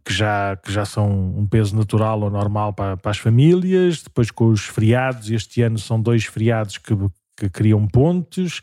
[0.05, 4.29] que, já, que já são um peso natural ou normal para, para as famílias, depois
[4.29, 6.93] com os feriados, este ano são dois feriados que,
[7.35, 8.61] que criam pontes,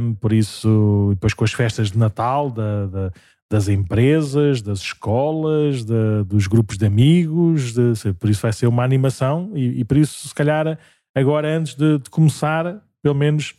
[0.00, 3.12] um, por isso, depois com as festas de Natal da, da,
[3.50, 5.84] das empresas, das escolas,
[6.26, 10.28] dos grupos de amigos, de, por isso vai ser uma animação e, e por isso,
[10.28, 10.78] se calhar,
[11.14, 13.54] agora antes de, de começar, pelo menos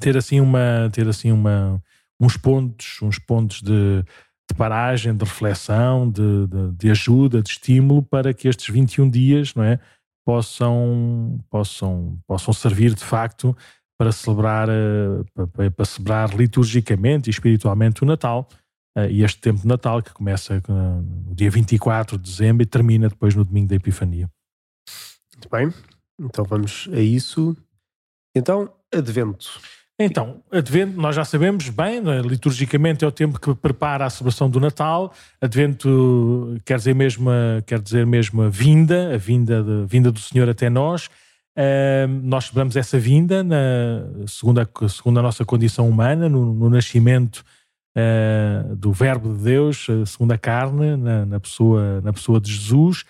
[0.00, 1.82] ter assim uma ter assim uma
[2.20, 4.02] uns pontos uns pontos de,
[4.50, 9.64] de paragem de reflexão de, de, ajuda de estímulo para que estes 21 dias não
[9.64, 9.78] é
[10.24, 13.56] possam possam possam servir de facto
[13.98, 18.48] para celebrar eh, para, para celebrar liturgicamente e espiritualmente o Natal
[19.10, 23.34] e este tempo de Natal que começa no dia 24 de dezembro e termina depois
[23.34, 24.28] no domingo da Epifania
[25.34, 25.72] muito bem
[26.18, 27.56] então vamos a isso
[28.34, 29.60] então advento
[29.98, 32.20] então, Advento, nós já sabemos bem, é?
[32.20, 35.10] liturgicamente é o tempo que prepara a celebração do Natal.
[35.40, 40.20] Advento quer dizer mesmo a, quer dizer mesmo a vinda, a vinda, de, vinda do
[40.20, 41.06] Senhor até nós.
[41.56, 43.56] Uh, nós celebramos essa vinda, na,
[44.28, 47.42] segundo, a, segundo a nossa condição humana, no, no nascimento
[47.96, 53.04] uh, do Verbo de Deus, segundo a carne, na, na, pessoa, na pessoa de Jesus.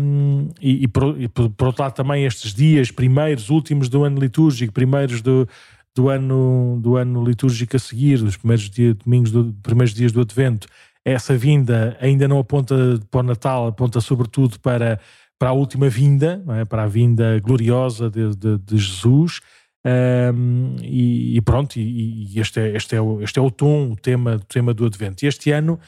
[0.00, 4.18] Um, e, e, por, e, por, outro lado também estes dias primeiros, últimos do ano
[4.18, 5.46] litúrgico, primeiros do,
[5.94, 10.22] do ano, do ano litúrgico a seguir, dos primeiros dias, domingos, do, primeiros dias do
[10.22, 10.66] Advento,
[11.04, 12.74] essa vinda ainda não aponta
[13.10, 14.98] para o Natal, aponta sobretudo para,
[15.38, 16.64] para a última vinda, é?
[16.64, 19.40] para a vinda gloriosa de, de, de Jesus.
[19.84, 23.92] Um, e, e, pronto, e, e, este, é, este, é o, este é o tom,
[23.92, 25.24] o tema, o tema do Advento.
[25.24, 25.78] E este ano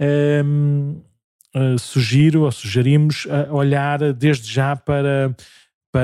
[0.00, 1.00] um,
[1.54, 5.34] uh, sugiro ou sugerimos uh, olhar desde já para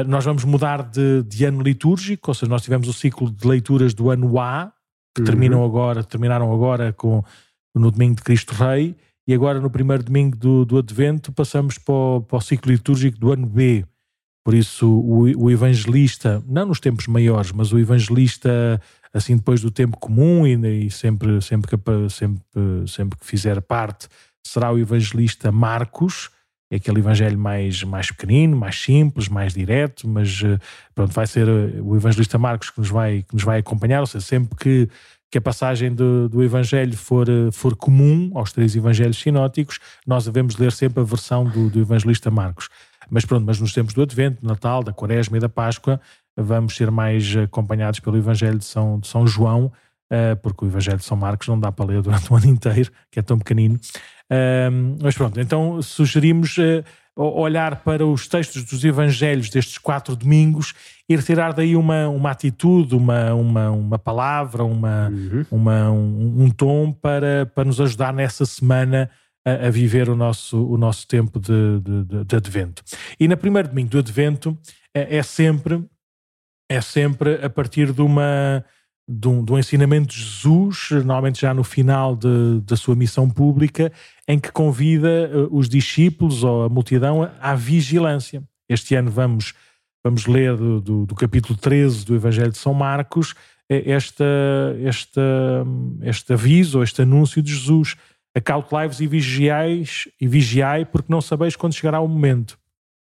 [0.09, 3.95] nós vamos mudar de, de, ano litúrgico, ou seja, nós tivemos o ciclo de leituras
[3.95, 4.73] do ano A,
[5.15, 5.27] que uhum.
[5.27, 7.23] terminam agora, terminaram agora com,
[7.73, 8.97] no domingo de Cristo Rei,
[9.29, 13.17] e agora no primeiro domingo do, do Advento passamos para o, para o ciclo litúrgico
[13.19, 13.85] do ano B.
[14.47, 18.81] Por isso, o, o, evangelista, não nos tempos maiores, mas o evangelista,
[19.13, 22.41] assim depois do tempo comum e, e sempre, sempre, que, sempre,
[22.87, 24.07] sempre que fizer parte,
[24.47, 26.31] será o evangelista Marcos,
[26.71, 30.61] é aquele evangelho mais, mais pequenino, mais simples, mais direto, mas eh,
[30.95, 34.07] pronto, vai ser eh, o evangelista Marcos que nos vai, que nos vai acompanhar, ou
[34.07, 34.89] seja, sempre que,
[35.29, 40.25] que a passagem do, do evangelho for, eh, for comum aos três evangelhos sinóticos, nós
[40.25, 42.69] devemos ler sempre a versão do, do evangelista Marcos.
[43.11, 46.01] Mas pronto, mas nos tempos do Advento, do Natal, da Quaresma e da Páscoa,
[46.37, 49.73] vamos ser mais acompanhados pelo evangelho de São, de São João,
[50.43, 53.19] porque o evangelho de São Marcos não dá para ler durante o ano inteiro, que
[53.19, 53.79] é tão pequenino.
[54.31, 56.85] Um, mas pronto, então sugerimos uh,
[57.17, 60.75] olhar para os textos dos Evangelhos destes quatro domingos
[61.09, 65.47] e retirar daí uma, uma atitude, uma, uma, uma palavra, uma, uhum.
[65.51, 69.09] uma, um, um, tom para, para nos ajudar nessa semana
[69.47, 72.83] a, a viver o nosso, o nosso tempo de, de, de, Advento.
[73.19, 74.59] E na primeiro domingo do Advento
[74.93, 75.85] é, é sempre
[76.69, 78.65] é sempre a partir de uma
[79.09, 83.31] de um, de um, ensinamento de Jesus, normalmente já no final de, da sua missão
[83.31, 83.93] pública,
[84.27, 88.43] em que convida uh, os discípulos ou a multidão à vigilância.
[88.69, 89.55] Este ano vamos,
[90.05, 93.33] vamos ler do, do, do capítulo 13 do Evangelho de São Marcos
[93.69, 94.25] eh, esta,
[94.83, 95.23] esta,
[96.03, 97.97] este aviso, este anúncio de Jesus.
[98.37, 102.59] Acautelai-vos e vigiais, e vigiai, porque não sabeis quando chegará o momento.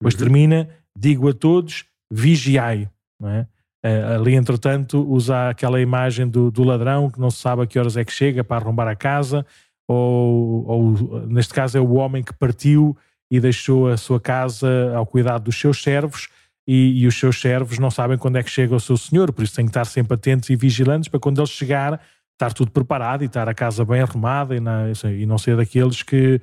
[0.01, 0.21] Depois uhum.
[0.21, 2.89] termina, digo a todos, vigiai.
[3.21, 3.47] Não é?
[3.85, 7.79] Uh, ali, entretanto, usa aquela imagem do, do, ladrão que não se sabe a que
[7.79, 9.47] horas é que chega para arrombar a casa,
[9.87, 12.97] ou, ou, neste caso é o homem que partiu
[13.31, 16.29] e deixou a sua casa ao cuidado dos seus servos,
[16.67, 19.43] e, e, os seus servos não sabem quando é que chega o seu senhor, por
[19.43, 22.01] isso têm que estar sempre atentos e vigilantes para quando ele chegar
[22.39, 26.03] estar tudo preparado e estar a casa bem arrumada e, na, e não ser daqueles
[26.03, 26.41] que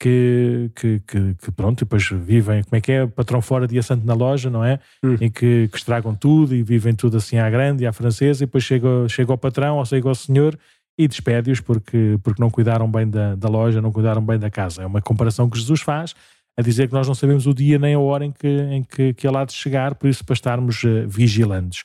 [0.00, 4.06] que, que, que, que, pronto, depois vivem, como é que é, patrão fora, dia santo
[4.06, 4.78] na loja, não é?
[5.02, 5.16] Hum.
[5.20, 8.46] Em que, que, estragam tudo e vivem tudo assim à grande e à francesa, e
[8.46, 10.56] depois chega, chega ao patrão ou chega ao senhor
[10.96, 14.82] e despede-os porque, porque não cuidaram bem da, da loja, não cuidaram bem da casa.
[14.82, 16.14] É uma comparação que Jesus faz
[16.56, 19.14] a dizer que nós não sabemos o dia nem a hora em que, em que,
[19.14, 21.84] que ele há de chegar, por isso para estarmos uh, vigilantes.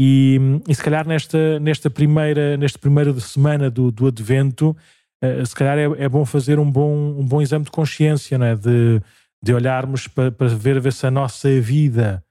[0.00, 4.76] E, e se calhar nesta, nesta primeira, nesta primeira semana do, do Advento,
[5.24, 8.46] uh, se calhar é, é, bom fazer um bom, um bom exame de consciência, não
[8.46, 8.54] é?
[8.54, 9.02] de,
[9.42, 12.22] de olharmos para, para ver, ver se a nossa vida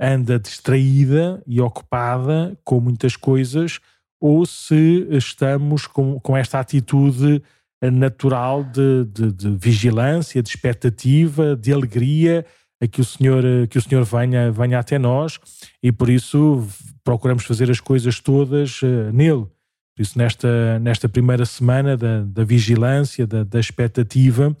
[0.00, 3.78] anda distraída e ocupada com muitas coisas
[4.20, 7.40] ou se estamos com, com esta atitude
[7.80, 12.44] natural de, de, de vigilância, de expectativa, de alegria
[12.82, 15.38] a que o Senhor, que o Senhor venha, venha até nós
[15.80, 16.66] e por isso
[17.04, 19.46] procuramos fazer as coisas todas uh, nele.
[19.94, 24.56] Por isso, nesta, nesta primeira semana da, da vigilância, da, da expectativa,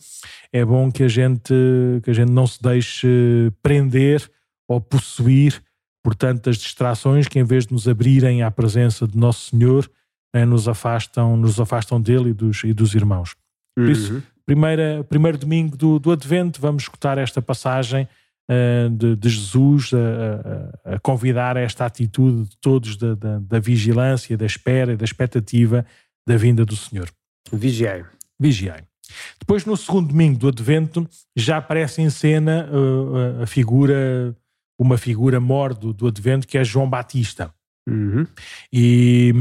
[0.52, 1.54] é bom que a, gente,
[2.02, 3.08] que a gente não se deixe
[3.62, 4.30] prender
[4.68, 5.60] ou possuir
[6.04, 9.90] por tantas distrações que, em vez de nos abrirem à presença de Nosso Senhor,
[10.34, 13.34] né, nos, afastam, nos afastam dele e dos, e dos irmãos.
[13.74, 14.22] Por isso, uhum.
[14.44, 18.08] Primeira, primeiro domingo do, do Advento, vamos escutar esta passagem
[18.48, 23.38] uh, de, de, Jesus a, a, a, convidar a esta atitude de todos da, da,
[23.38, 25.84] da vigilância, da espera e da expectativa
[26.26, 27.08] da vinda do Senhor.
[27.52, 28.04] Vigiai.
[28.38, 28.84] Vigiai.
[29.38, 34.36] Depois, no segundo domingo do Advento, já aparece em cena uh, a figura,
[34.78, 37.52] uma figura mor do, do Advento, que é João Batista.
[37.88, 38.26] Uhum.
[38.72, 39.32] E,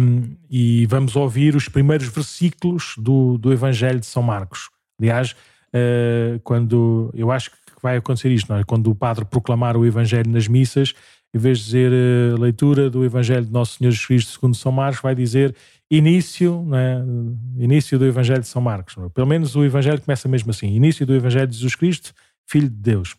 [0.50, 4.70] e, vamos ouvir os primeiros versículos do, do Evangelho de São Marcos.
[5.02, 8.64] Aliás, uh, quando eu acho que vai acontecer isto, é?
[8.64, 10.94] Quando o padre proclamar o Evangelho nas missas,
[11.34, 14.72] em vez de dizer uh, leitura do Evangelho de Nosso Senhor Jesus Cristo segundo São
[14.72, 15.56] Marcos, vai dizer
[15.90, 17.64] início, é?
[17.64, 18.96] início do Evangelho de São Marcos.
[18.98, 19.10] É?
[19.10, 22.14] Pelo menos o Evangelho começa mesmo assim: início do Evangelho de Jesus Cristo,
[22.48, 23.16] Filho de Deus.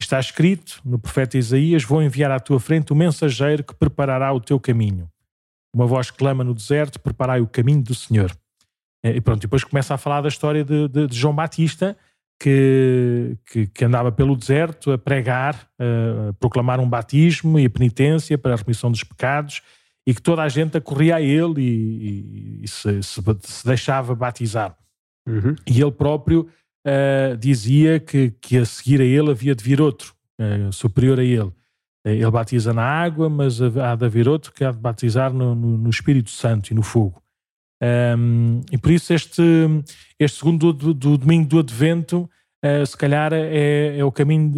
[0.00, 4.40] Está escrito no profeta Isaías: Vou enviar à tua frente o mensageiro que preparará o
[4.40, 5.08] teu caminho.
[5.72, 8.32] Uma voz clama no deserto: Preparai o caminho do Senhor.
[9.02, 11.96] E pronto, depois começa a falar da história de, de, de João Batista,
[12.38, 18.36] que, que, que, andava pelo deserto a pregar, a proclamar um batismo e a penitência
[18.36, 19.62] para a remissão dos pecados,
[20.06, 24.14] e que toda a gente acorria a ele e, e, e se, se, se, deixava
[24.14, 24.76] batizar.
[25.28, 25.54] Uhum.
[25.66, 26.48] E ele próprio
[26.86, 31.24] uh, dizia que, que a seguir a ele havia de vir outro, uh, superior a
[31.24, 31.42] ele.
[31.42, 31.54] Uh,
[32.08, 35.76] ele batiza na água, mas há de haver outro que há de batizar no, no,
[35.76, 37.22] no Espírito Santo e no fogo.
[37.82, 39.42] Um, e por isso este,
[40.18, 42.28] este segundo do, do domingo do Advento,
[42.86, 44.52] se calhar é, é o caminho,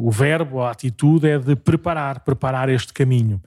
[0.00, 3.40] o verbo, a atitude é de preparar, preparar este caminho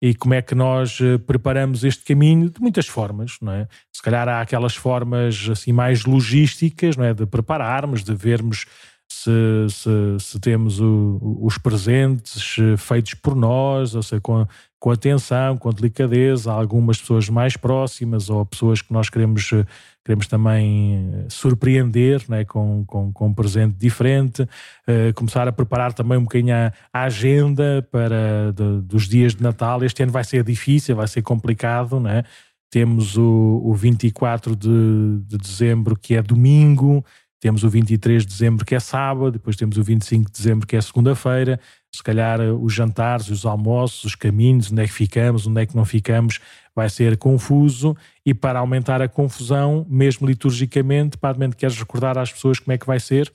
[0.00, 3.66] e como é que nós eh, preparamos este caminho de muitas formas, não é?
[3.92, 7.12] Se calhar há aquelas formas assim mais logísticas, não é?
[7.12, 8.64] De prepararmos, de vermos
[9.10, 9.30] se,
[9.70, 9.90] se,
[10.20, 14.46] se temos o, os presentes eh, feitos por nós, ou seja, com,
[14.78, 19.64] com atenção, com delicadeza, algumas pessoas mais próximas ou pessoas que nós queremos, eh,
[20.04, 25.94] queremos também eh, surpreender né, com, com, com um presente diferente, uh, começar a preparar
[25.94, 29.82] também um bocadinho a, a agenda para de, dos dias de Natal.
[29.82, 32.24] Este ano vai ser difícil, vai ser complicado, né?
[32.70, 37.02] Temos o, o 24 de, de dezembro, que é domingo,
[37.40, 40.76] temos o 23 de dezembro, que é sábado, depois temos o 25 de dezembro, que
[40.76, 41.60] é segunda-feira.
[41.94, 45.66] Se calhar eh, os jantares, os almoços, os caminhos, onde é que ficamos, onde é
[45.66, 46.40] que não ficamos,
[46.74, 47.96] vai ser confuso.
[48.26, 52.86] E para aumentar a confusão, mesmo liturgicamente, Padre queres recordar às pessoas como é que
[52.86, 53.32] vai ser?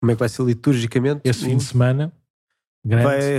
[0.00, 1.20] Como é que vai ser liturgicamente?
[1.24, 2.12] Esse fim de semana?
[2.84, 3.04] Grande.
[3.04, 3.38] Vai,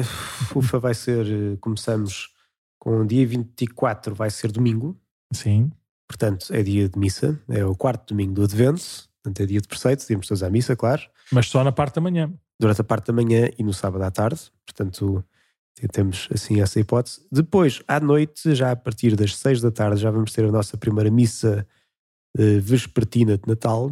[0.55, 1.25] ufa, vai ser.
[1.25, 2.33] Eh, começamos
[2.77, 4.99] com o dia 24, vai ser domingo.
[5.31, 5.71] Sim.
[6.07, 9.09] Portanto, é dia de missa, é o quarto domingo do Advento.
[9.25, 11.01] Portanto, é dia de preceito, temos todos à missa, claro.
[11.31, 12.31] Mas só na parte da manhã.
[12.59, 14.39] Durante a parte da manhã e no sábado à tarde.
[14.63, 15.25] Portanto,
[15.91, 17.25] temos assim essa hipótese.
[17.31, 20.77] Depois, à noite, já a partir das seis da tarde, já vamos ter a nossa
[20.77, 21.65] primeira missa
[22.37, 23.91] uh, vespertina de Natal.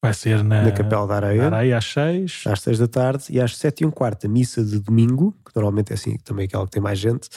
[0.00, 1.46] Vai ser na, na Capela da Areia.
[1.46, 2.44] Areia às seis.
[2.46, 3.24] Às seis da tarde.
[3.30, 6.44] E às sete e um quarto, a missa de domingo, que normalmente é assim, também
[6.44, 7.28] é aquela que tem mais gente,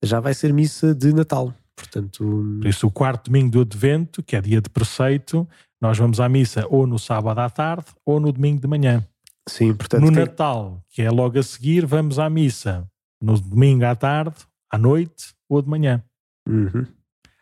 [0.00, 1.52] já vai ser missa de Natal.
[1.74, 2.24] Portanto,
[2.60, 5.48] Por isso, o quarto domingo do Advento, que é dia de preceito,
[5.80, 9.06] nós vamos à missa ou no sábado à tarde ou no domingo de manhã.
[9.48, 10.02] Sim, portanto.
[10.02, 12.86] No Natal, que é logo a seguir, vamos à missa
[13.20, 14.36] no domingo à tarde,
[14.70, 16.02] à noite ou de manhã.
[16.46, 16.86] Uhum.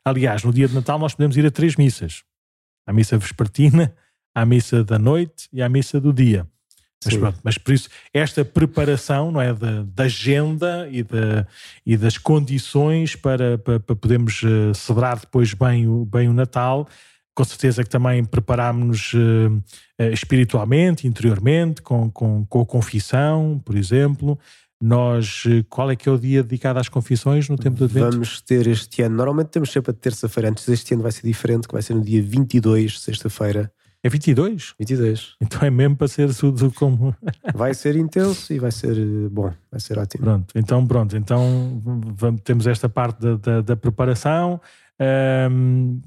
[0.04, 2.22] Aliás, no dia de Natal nós podemos ir a três missas:
[2.86, 3.94] à missa vespertina,
[4.34, 6.46] à missa da noite e à missa do dia.
[7.04, 11.06] Mas, pronto, mas por isso, esta preparação não é, da, da agenda e,
[11.84, 16.88] e das condições para, para, para podermos uh, celebrar depois bem o, bem o Natal
[17.36, 19.62] com certeza que também preparámos-nos uh,
[20.10, 24.38] espiritualmente, interiormente, com, com, com a confissão, por exemplo.
[24.80, 28.12] Nós, uh, qual é que é o dia dedicado às confissões no tempo do Advento?
[28.12, 31.68] Vamos ter este ano, normalmente temos sempre a terça-feira, antes deste ano vai ser diferente,
[31.68, 33.70] que vai ser no dia 22, sexta-feira.
[34.02, 34.74] É 22?
[34.78, 35.34] 22.
[35.42, 37.14] Então é mesmo para ser tudo como.
[37.54, 38.96] vai ser intenso e vai ser
[39.28, 40.24] bom, vai ser ótimo.
[40.24, 41.82] Pronto, então pronto, então
[42.14, 44.58] vamos, temos esta parte da, da, da preparação.
[44.98, 46.00] Um,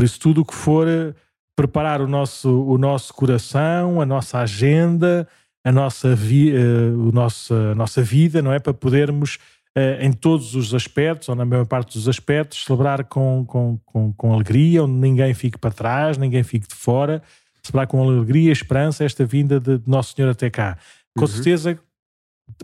[0.00, 1.14] por isso, tudo o que for
[1.54, 5.28] preparar o nosso, o nosso coração, a nossa agenda,
[5.62, 8.58] a nossa, vi, uh, o nosso, a nossa vida, não é?
[8.58, 9.34] Para podermos,
[9.76, 14.10] uh, em todos os aspectos, ou na maior parte dos aspectos, celebrar com, com, com,
[14.14, 17.22] com alegria, onde ninguém fique para trás, ninguém fique de fora,
[17.62, 20.78] celebrar com alegria e esperança esta vinda de, de Nosso Senhor até cá.
[21.14, 21.26] Com uhum.
[21.26, 21.78] certeza,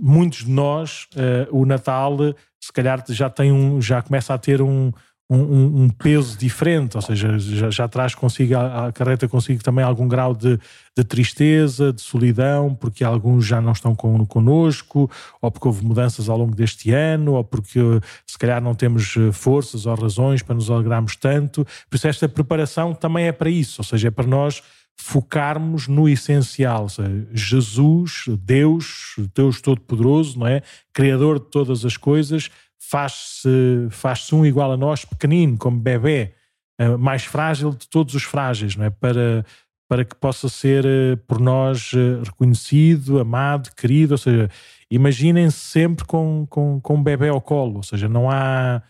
[0.01, 1.07] muitos de nós,
[1.51, 2.17] o Natal,
[2.59, 4.91] se calhar já tem um, já começa a ter um,
[5.29, 9.85] um, um, peso diferente, ou seja, já, já traz consigo, a, a carreta consigo também
[9.85, 10.59] algum grau de,
[10.97, 15.11] de, tristeza, de solidão, porque alguns já não estão con, connosco,
[15.43, 17.81] ou porque houve mudanças ao longo deste ano, ou porque
[18.25, 21.67] se calhar não temos eh, forças ou razões para nos alegrarmos tanto.
[21.91, 24.63] Por isso, esta preparação também é para isso, ou seja, é para nós
[24.99, 30.63] focarmos no essencial, seja, Jesus, Deus, Deus Todo-Poderoso, não é?
[30.93, 32.49] Criador de todas as coisas
[32.89, 36.33] faz-se faz um igual a nós, pequenino, como bebê,
[36.79, 38.91] eh, mais frágil de todos os frágeis, não é?
[38.91, 39.45] Para,
[39.89, 44.15] para que possa ser eh, por nós eh, reconhecido, amado, querido.
[44.15, 44.49] Ou seja,
[44.91, 48.81] imaginem-se sempre com, com, com um bebê ao colo, ou seja, não há,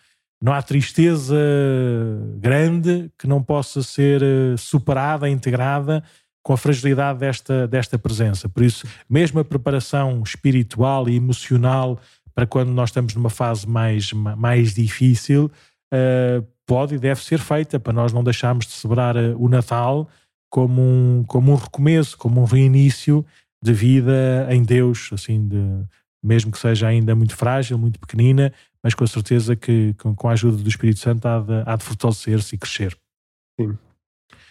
[0.43, 1.37] não há tristeza
[2.39, 4.23] grande que não possa ser
[4.59, 6.03] superada, integrada
[6.43, 8.49] com a fragilidade desta, desta presença.
[8.49, 11.99] Por isso, mesmo a preparação espiritual e emocional
[12.37, 15.51] para quando nós estamos numa fase mais, mais difícil,
[15.91, 20.07] uh, pode e deve ser feita para nós não deixarmos de celebrar uh, o Natal
[20.51, 23.25] como um, como um recomeço, como um reinício
[23.63, 25.57] de vida em Deus, assim, de,
[26.23, 30.29] mesmo que seja ainda muito frágil, muito pequenina, mas com a certeza que com, com
[30.29, 32.99] a ajuda do Espírito Santo há de, há de fortalecer-se e crescer.
[33.59, 33.79] Sim.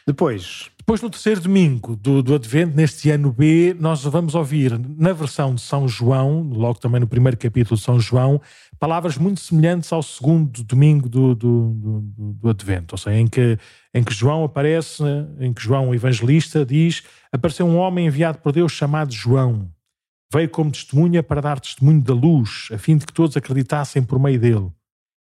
[0.08, 5.12] Depois, depois, no terceiro domingo do, do Advento, neste ano B, nós vamos ouvir, na
[5.14, 8.40] versão de São João, logo também no primeiro capítulo de São João,
[8.78, 13.58] palavras muito semelhantes ao segundo domingo do, do, do, do Advento, ou seja, em que,
[13.96, 15.02] em que João aparece,
[15.40, 19.68] em que João, o evangelista, diz: Apareceu um homem enviado por Deus chamado João.
[20.32, 24.20] Veio como testemunha para dar testemunho da luz, a fim de que todos acreditassem por
[24.20, 24.72] meio dele.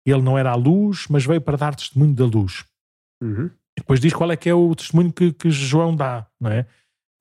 [0.05, 2.65] Ele não era a luz, mas veio para dar testemunho da luz.
[3.23, 3.49] Uhum.
[3.77, 6.65] Depois diz qual é que é o testemunho que, que João dá, não é?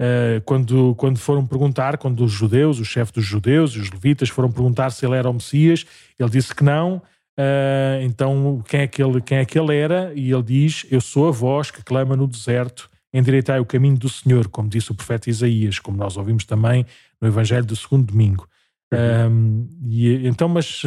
[0.01, 4.29] Uh, quando, quando foram perguntar, quando os judeus, o chefe dos judeus e os levitas
[4.29, 5.87] foram perguntar se ele era o Messias,
[6.19, 6.97] ele disse que não.
[7.39, 10.13] Uh, então, quem é, que ele, quem é que ele era?
[10.15, 14.09] E ele diz: Eu sou a voz que clama no deserto, endireitai o caminho do
[14.09, 16.85] Senhor, como disse o profeta Isaías, como nós ouvimos também
[17.21, 18.49] no Evangelho do segundo domingo.
[18.93, 19.63] Uhum.
[19.63, 20.83] Uh, e, então, mas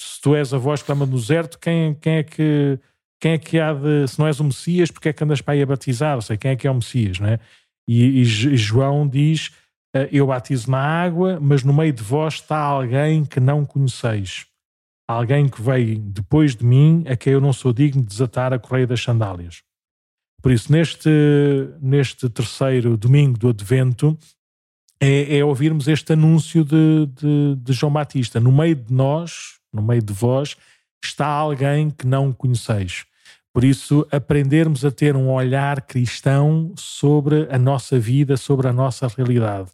[0.00, 2.78] se tu és a voz que clama no deserto, quem, quem é que
[3.20, 5.54] quem é que há de, se não és o Messias, porque é que andas para
[5.54, 6.16] aí a batizar?
[6.16, 7.38] Ou seja, quem é que é o Messias, não é?
[7.86, 9.50] E, e João diz:
[9.94, 14.46] eh, Eu batizo na água, mas no meio de vós está alguém que não conheceis.
[15.06, 18.58] Alguém que veio depois de mim, a quem eu não sou digno de desatar a
[18.58, 19.62] correia das sandálias.
[20.40, 21.10] Por isso, neste,
[21.82, 24.16] neste terceiro domingo do Advento,
[24.98, 28.40] é, é ouvirmos este anúncio de, de, de João Batista.
[28.40, 30.56] No meio de nós, no meio de vós,
[31.04, 33.04] está alguém que não conheceis.
[33.52, 39.08] Por isso, aprendermos a ter um olhar cristão sobre a nossa vida, sobre a nossa
[39.08, 39.70] realidade.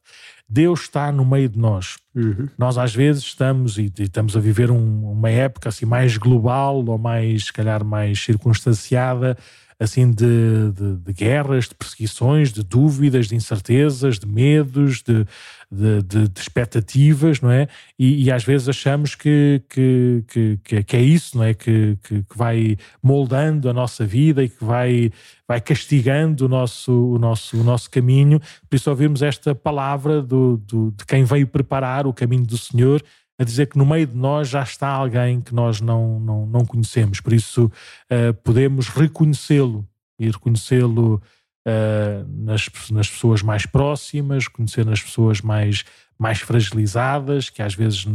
[0.49, 1.97] Deus está no meio de nós.
[2.15, 2.49] Uhum.
[2.57, 6.85] Nós às vezes estamos e, e estamos a viver um, uma época assim mais global
[6.87, 9.37] ou mais, se calhar, mais circunstanciada,
[9.79, 15.27] assim de, de, de guerras, de perseguições, de dúvidas, de incertezas, de medos, de,
[15.71, 17.69] de, de, expectativas, não é?
[17.99, 20.25] E, e, às vezes achamos que, que,
[20.65, 21.53] que, que é isso, não é?
[21.53, 25.13] Que, que, que, vai moldando a nossa vida e que vai,
[25.47, 28.41] vai castigando o nosso, o, nosso, o nosso caminho.
[28.71, 33.03] Por isso ouvimos esta palavra do, do, de quem veio preparar o caminho do Senhor
[33.39, 36.65] a dizer que no meio de nós já está alguém que nós não, não, não
[36.65, 37.21] conhecemos.
[37.21, 39.87] Por isso uh, podemos reconhecê-lo
[40.19, 41.23] e reconhecê-lo
[41.67, 45.85] uh, nas, nas pessoas mais próximas, conhecer nas pessoas mais,
[46.19, 48.07] mais fragilizadas, que às vezes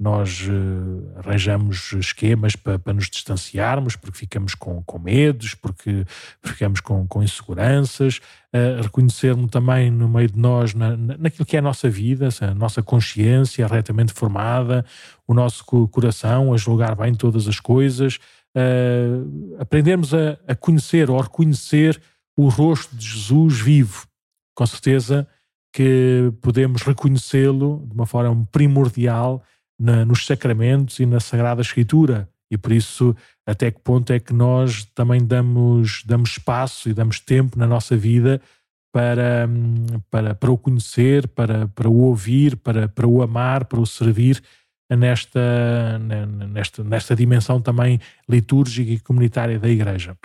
[0.00, 6.04] nós uh, arranjamos esquemas para, nos distanciarmos, porque ficamos com, com medos, porque
[6.40, 8.20] ficamos com, com inseguranças,
[8.54, 12.54] uh, reconhecer-nos também no meio de nós, na, naquilo que é a nossa vida, a
[12.54, 14.84] nossa consciência retamente formada,
[15.26, 18.20] o nosso coração a julgar bem todas as coisas,
[18.56, 22.00] uh, aprendermos a, a conhecer ou a reconhecer
[22.36, 24.06] o rosto de Jesus vivo.
[24.54, 25.26] Com certeza
[25.72, 29.42] que podemos reconhecê-lo de uma forma primordial
[29.78, 32.28] na, nos sacramentos e na Sagrada Escritura.
[32.50, 33.14] E por isso,
[33.46, 37.96] até que ponto é que nós também damos, damos espaço e damos tempo na nossa
[37.96, 38.40] vida
[38.92, 39.48] para,
[40.10, 44.42] para, para o conhecer, para, para o ouvir, para, para o amar, para o servir
[44.90, 50.16] nesta, nesta, nesta dimensão também litúrgica e comunitária da Igreja.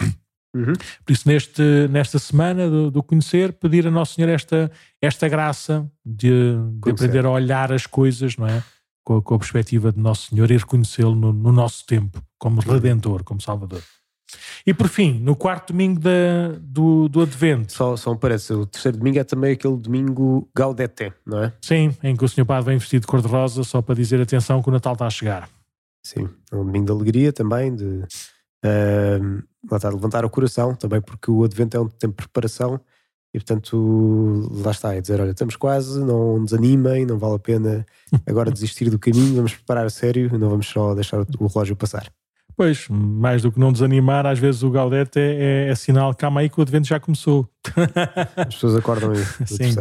[0.55, 0.73] Uhum.
[1.03, 5.89] Por isso, neste, nesta semana do, do, conhecer, pedir a Nosso Senhor esta, esta graça
[6.05, 8.63] de, de aprender a olhar as coisas, não é?
[9.03, 12.61] Com a, com a perspectiva de Nosso Senhor e reconhecê-lo no, no, nosso tempo, como
[12.61, 13.81] Redentor, como Salvador.
[14.65, 17.73] E por fim, no quarto domingo da, do, do Advento.
[17.73, 21.53] Só, só me parece, o terceiro domingo é também aquele domingo Gaudete, não é?
[21.61, 24.69] Sim, em que o Senhor Padre vem vestido de cor-de-rosa só para dizer atenção que
[24.69, 25.49] o Natal está a chegar.
[26.05, 31.43] Sim, é um domingo de alegria também, de uh, levantar o coração também, porque o
[31.43, 32.79] Advento é um tempo de preparação
[33.33, 37.85] e portanto lá está, é dizer, olha, estamos quase, não desanimem, não vale a pena
[38.27, 41.75] agora desistir do caminho, vamos preparar a sério e não vamos só deixar o relógio
[41.75, 42.11] passar.
[42.55, 46.41] Pois, mais do que não desanimar, às vezes o Gaudete é, é, é sinal, calma
[46.41, 47.49] aí que o Advento já começou.
[48.37, 49.47] As pessoas acordam aí.
[49.47, 49.73] Sim.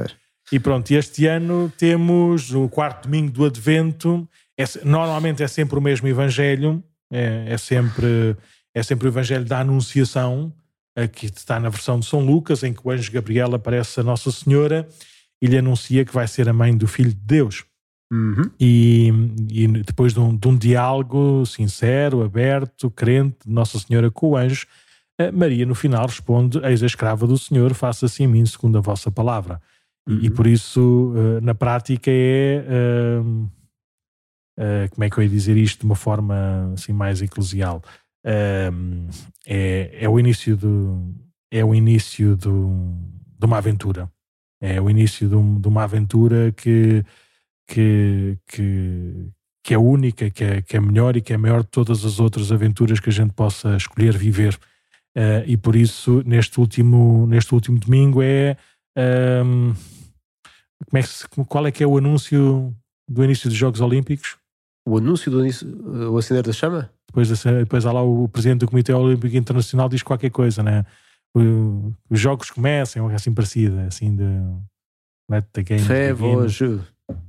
[0.51, 4.27] E pronto, este ano temos o quarto domingo do Advento,
[4.59, 8.37] é, normalmente é sempre o mesmo Evangelho, é, é, sempre,
[8.75, 10.53] é sempre o Evangelho da Anunciação,
[11.13, 14.31] que está na versão de São Lucas, em que o anjo Gabriel aparece a Nossa
[14.31, 14.89] Senhora
[15.41, 17.65] e lhe anuncia que vai ser a mãe do Filho de Deus.
[18.13, 18.51] Uhum.
[18.61, 19.11] E,
[19.51, 24.37] e, depois de um, de um, diálogo sincero, aberto, crente de Nossa Senhora com o
[24.37, 24.67] anjo,
[25.33, 29.11] Maria no final responde: Eis a escrava do Senhor, faça-se em mim segundo a vossa
[29.11, 29.61] palavra.
[30.09, 30.19] Uhum.
[30.21, 33.21] E, e, por isso, eh, na prática, é.
[33.23, 33.51] Uh,
[34.59, 37.83] uh, como é que eu ia dizer isto de uma forma assim mais eclesial?
[38.25, 41.15] É, é o início do.
[41.51, 42.95] É o início do,
[43.39, 44.11] de uma aventura.
[44.61, 47.05] É o início de, um, de uma aventura que
[47.73, 49.31] que, que,
[49.65, 52.21] que é única, que é, que é melhor e que é maior de todas as
[52.21, 54.59] outras aventuras que a gente possa escolher viver.
[55.17, 58.57] Uh, e por isso, neste último, neste último domingo, é.
[58.97, 59.75] Um,
[60.85, 62.75] como é que, qual é que é o anúncio
[63.09, 64.37] do início dos Jogos Olímpicos?
[64.87, 65.67] O anúncio do início,
[66.11, 66.91] o acender da chama?
[67.13, 70.85] Depois, depois há lá o presidente do Comitê Olímpico Internacional diz qualquer coisa, né?
[71.35, 74.25] O, os jogos começam, é assim parecida, assim de.
[75.31, 76.13] Let the game Fé,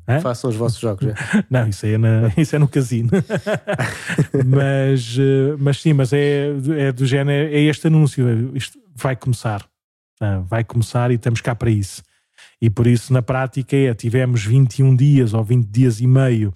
[0.07, 0.21] Hã?
[0.21, 1.07] Façam os vossos jogos.
[1.07, 1.13] É?
[1.49, 3.09] Não, isso é, na, isso é no casino.
[4.45, 8.55] mas, eh, mas sim, mas é, é do género, é este anúncio.
[8.55, 9.65] Isto vai começar.
[10.45, 12.01] Vai começar e estamos cá para isso.
[12.63, 16.53] E por isso, na prática, é, tivemos 21 dias ou 20 dias e meio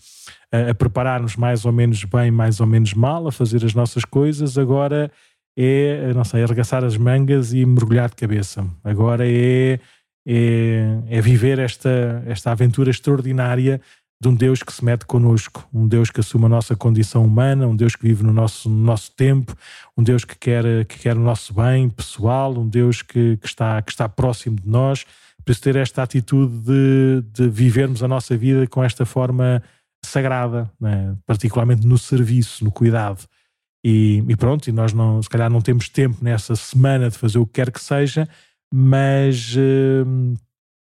[0.49, 4.05] a, a preparar-nos mais ou menos bem, mais ou menos mal, a fazer as nossas
[4.05, 4.57] coisas.
[4.57, 5.11] Agora
[5.57, 8.65] é, não sei, arregaçar as mangas e mergulhar de cabeça.
[8.85, 9.79] Agora é
[10.27, 13.79] é, é viver esta, esta aventura extraordinária
[14.19, 17.67] de um Deus que se mete connosco, um Deus que assume a nossa condição humana,
[17.67, 19.55] um Deus que vive no nosso, no nosso tempo,
[19.95, 23.81] um Deus que quer, que quer o nosso bem pessoal, um Deus que, que, está,
[23.81, 25.05] que está próximo de nós.
[25.47, 29.63] Preciso ter esta atitude de, de vivermos a nossa vida com esta forma
[30.03, 31.15] sagrada, né?
[31.25, 33.25] particularmente no serviço, no cuidado.
[33.81, 37.39] E, e, pronto, e nós não, se calhar não temos tempo nessa semana de fazer
[37.39, 38.27] o que quer que seja,
[38.73, 40.35] mas, hum,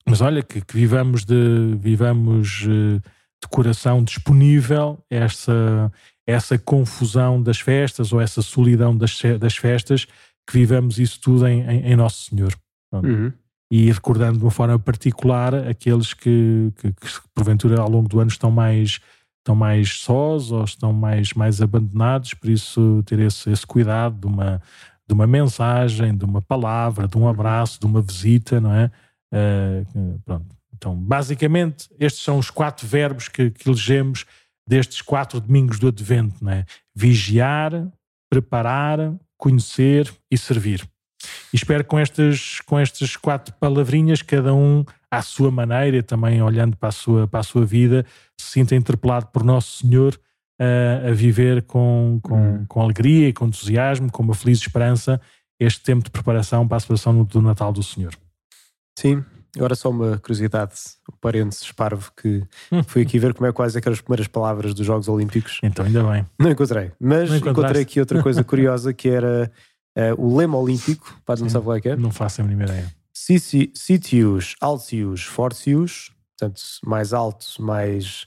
[0.09, 2.99] mas olha, que, que vivamos, de, vivamos eh,
[3.43, 5.93] de coração disponível essa,
[6.27, 10.07] essa confusão das festas ou essa solidão das, das festas,
[10.49, 12.55] que vivamos isso tudo em, em, em Nosso Senhor.
[12.95, 13.31] Uhum.
[13.71, 18.31] E recordando de uma forma particular aqueles que, que, que, porventura ao longo do ano
[18.31, 19.01] estão mais,
[19.39, 24.27] estão mais sós ou estão mais, mais abandonados, por isso ter esse, esse cuidado de
[24.27, 24.63] uma,
[25.07, 28.91] de uma mensagem, de uma palavra, de um abraço, de uma visita, não é?
[29.35, 30.57] Uh, pronto.
[30.77, 34.25] Então, basicamente, estes são os quatro verbos que, que elegemos
[34.69, 36.65] destes quatro domingos do Advento, não é?
[36.95, 37.89] Vigiar,
[38.31, 40.87] preparar, conhecer e servir.
[41.53, 46.77] E espero com estas, com estas quatro palavrinhas, cada um à sua maneira, também olhando
[46.77, 48.05] para a sua, para a sua vida,
[48.39, 50.19] se sinta interpelado por Nosso Senhor
[50.59, 52.65] a, a viver com, com, uhum.
[52.67, 55.21] com alegria e com entusiasmo, com uma feliz esperança,
[55.59, 58.15] este tempo de preparação para a celebração do Natal do Senhor.
[58.99, 59.25] Sim,
[59.57, 60.75] agora só uma curiosidade,
[61.11, 62.43] um parênteses parvo, que
[62.87, 65.61] fui aqui ver como é quais é eram as primeiras palavras dos Jogos Olímpicos.
[65.63, 66.27] Então, ainda bem.
[66.39, 69.51] Não encontrei, mas não encontrei aqui outra coisa curiosa que era
[69.97, 71.97] uh, o lema olímpico, para não saber qual é que é.
[71.97, 72.93] Não faço a mínima ideia.
[73.13, 78.27] Sitius, Altius, Fortius, portanto, mais alto, mais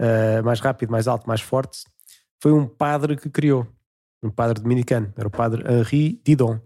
[0.00, 1.84] uh, mais rápido, mais alto, mais forte,
[2.42, 3.66] foi um padre que criou.
[4.22, 5.12] Um padre dominicano.
[5.16, 6.60] Era o padre Henri Didon.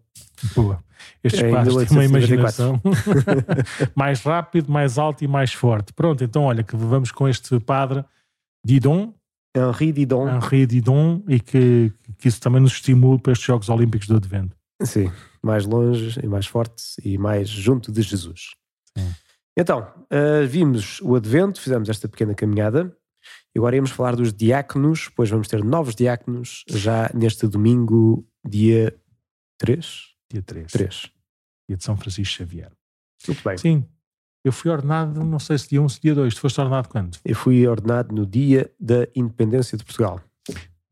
[0.55, 0.82] Boa.
[1.22, 2.80] Estes é, padres têm uma imaginação
[3.94, 5.92] mais rápido, mais alto e mais forte.
[5.92, 8.05] Pronto, então olha, que vamos com este padre
[8.64, 9.14] Didon.
[9.57, 10.29] Henri Didon.
[10.29, 14.57] Henri Didon e que, que isso também nos estimule para estes Jogos Olímpicos do Advento.
[14.83, 15.11] Sim,
[15.43, 18.51] mais longe e mais forte e mais junto de Jesus.
[18.97, 19.15] Sim.
[19.59, 22.95] Então, uh, vimos o Advento, fizemos esta pequena caminhada
[23.55, 28.95] e agora íamos falar dos diáconos, pois vamos ter novos diáconos já neste domingo, dia
[29.59, 30.15] 3.
[30.31, 30.73] Dia 3.
[30.73, 31.11] 3.
[31.69, 32.71] Dia de São Francisco Xavier.
[33.27, 33.57] Muito bem.
[33.57, 33.89] Sim.
[34.47, 36.32] Eu fui ordenado, não sei se dia 1 ou se dia 2.
[36.32, 37.18] Tu foste ordenado quando?
[37.24, 40.20] Eu fui ordenado no dia da independência de Portugal.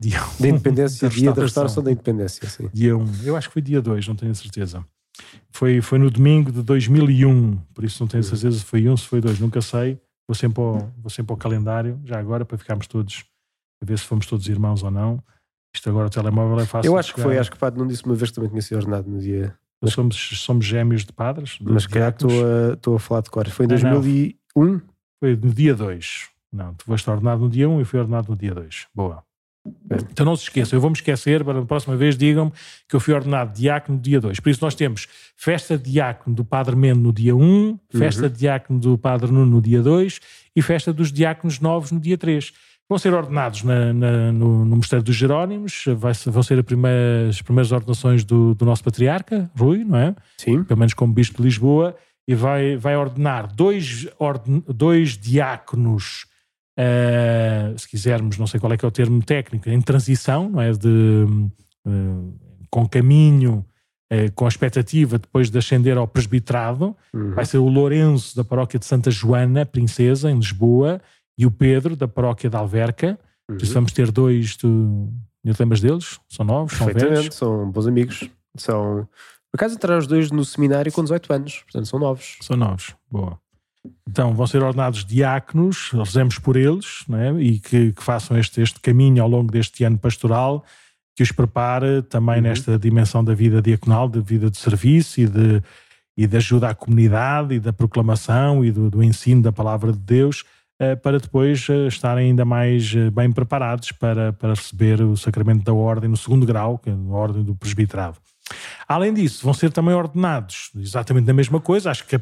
[0.01, 1.81] Dia Da independência, Da dia da restauração.
[1.81, 2.69] da independência, sim.
[2.73, 3.23] Dia 1.
[3.23, 4.85] Eu acho que foi dia 2, não tenho a certeza.
[5.53, 9.07] Foi, foi no domingo de 2001, por isso não tenho certeza se foi 1 se
[9.07, 10.01] foi 2, nunca sei.
[10.27, 13.25] Vou sempre, ao, vou sempre ao calendário, já agora, para ficarmos todos,
[13.81, 15.23] a ver se fomos todos irmãos ou não.
[15.73, 16.89] Isto agora o telemóvel é fácil.
[16.91, 18.63] Eu acho que foi, acho que o padre não disse uma vez que também tinha
[18.63, 19.57] sido ordenado no dia.
[19.83, 21.59] Nós somos, somos gêmeos de padres.
[21.61, 22.35] de Mas calhar diáconos.
[22.35, 23.49] estou a, estou a falar de cor.
[23.49, 23.91] Foi em Não, não.
[23.93, 24.81] 2001?
[25.21, 26.29] Foi no dia 2.
[26.53, 28.87] Não, tu foste ordenado no dia 1 um e fui ordenado no dia 2.
[28.95, 29.25] Boa.
[29.67, 29.99] Bem.
[30.11, 32.53] Então não se esqueçam, eu vou-me esquecer, para a próxima vez digam-me
[32.87, 34.39] que eu fui ordenado diácono no dia 2.
[34.39, 38.29] Por isso nós temos festa de diácono do Padre Mendo no dia 1, um, festa
[38.29, 40.21] de diácono do Padre Nuno no dia 2
[40.55, 42.53] e festa dos diáconos novos no dia 3.
[42.89, 47.41] Vão ser ordenados na- na- no, no Mosteiro dos Jerónimos, vai vão ser primeira- as
[47.41, 50.15] primeiras ordenações do, do nosso patriarca, Rui, não é?
[50.39, 50.63] Sim.
[50.65, 51.97] pelo menos como Bispo de Lisboa,
[52.29, 56.27] e vai, vai ordenar dois, orden, dois diáconos,
[56.79, 60.61] eh, se quisermos, não sei qual é que é o termo técnico, em transição, não
[60.61, 60.71] é?
[60.73, 61.27] De,
[61.87, 61.91] eh,
[62.71, 63.65] com caminho,
[64.11, 66.97] eh, com a expectativa depois de ascender ao presbiterado.
[67.15, 67.35] Uhum.
[67.35, 71.01] Vai ser o Lourenço, da paróquia de Santa Joana, Princesa, em Lisboa,
[71.37, 73.19] e o Pedro, da paróquia de Alverca.
[73.51, 73.59] Uhum.
[73.73, 75.13] vamos ter dois, tu,
[75.45, 76.19] te lembras deles?
[76.29, 77.35] São novos, são velhos?
[77.35, 78.29] São bons amigos.
[78.57, 79.09] São.
[79.51, 82.39] Por acaso entraram os dois no seminário com 18 anos, portanto são novos.
[82.41, 83.39] São novos, boa.
[84.09, 87.33] Então vão ser ordenados diáconos, rezemos por eles, é?
[87.41, 90.65] e que, que façam este, este caminho ao longo deste ano pastoral,
[91.15, 92.43] que os prepare também Uhum.
[92.43, 95.63] nesta dimensão da vida diaconal, da vida de serviço e de,
[96.17, 99.99] e de ajuda à comunidade e da proclamação e do, do ensino da palavra de
[99.99, 100.45] Deus,
[101.03, 105.73] para depois eh, estarem ainda mais eh, bem preparados para, para receber o sacramento da
[105.73, 108.19] ordem no segundo grau, que é a ordem do presbiterado.
[108.87, 111.91] Além disso, vão ser também ordenados exatamente a mesma coisa.
[111.91, 112.17] Acho que,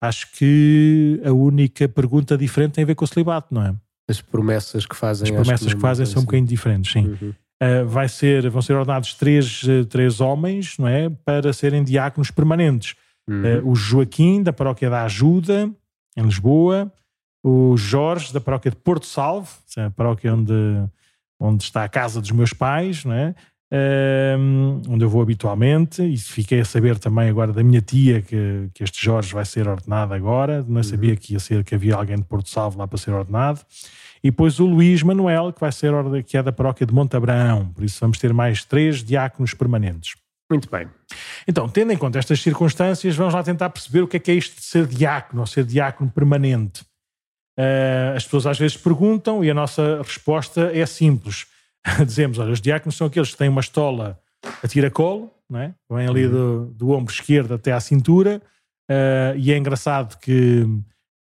[0.00, 3.74] acho que a única pergunta diferente tem a ver com o celibato, não é?
[4.08, 5.28] As promessas que fazem.
[5.28, 6.26] As promessas que não- fazem são um sim.
[6.26, 7.06] bocadinho diferentes, sim.
[7.06, 7.34] Uhum.
[7.62, 11.08] Uh, vai ser, vão ser ordenados três, três homens, não é?
[11.08, 12.96] Para serem diáconos permanentes.
[13.28, 13.42] Uhum.
[13.42, 15.70] Uh, o Joaquim, da paróquia da Ajuda,
[16.16, 16.92] em Lisboa.
[17.44, 20.52] O Jorge, da paróquia de Porto Salvo, é a paróquia onde,
[21.40, 23.34] onde está a casa dos meus pais, não é?
[24.38, 28.68] Um, onde eu vou habitualmente, e fiquei a saber também agora da minha tia que,
[28.74, 32.16] que este Jorge vai ser ordenado agora, não sabia que ia ser que havia alguém
[32.16, 33.60] de Porto Salvo lá para ser ordenado.
[34.22, 37.72] E depois o Luís Manuel, que vai ser que é da paróquia de Monte Abraão,
[37.72, 40.14] por isso vamos ter mais três diáconos permanentes.
[40.50, 40.86] Muito bem.
[41.48, 44.34] Então, tendo em conta estas circunstâncias, vamos lá tentar perceber o que é que é
[44.34, 46.84] isto de ser diácono, ou ser diácono permanente.
[47.58, 51.46] Ah, as pessoas às vezes perguntam e a nossa resposta é simples.
[52.06, 54.18] Dizemos, olha, os diáconos são aqueles que têm uma estola
[54.62, 55.74] a tiracolo, não é?
[55.90, 58.40] vem ali do, do ombro esquerdo até à cintura,
[58.90, 60.66] ah, e é engraçado que,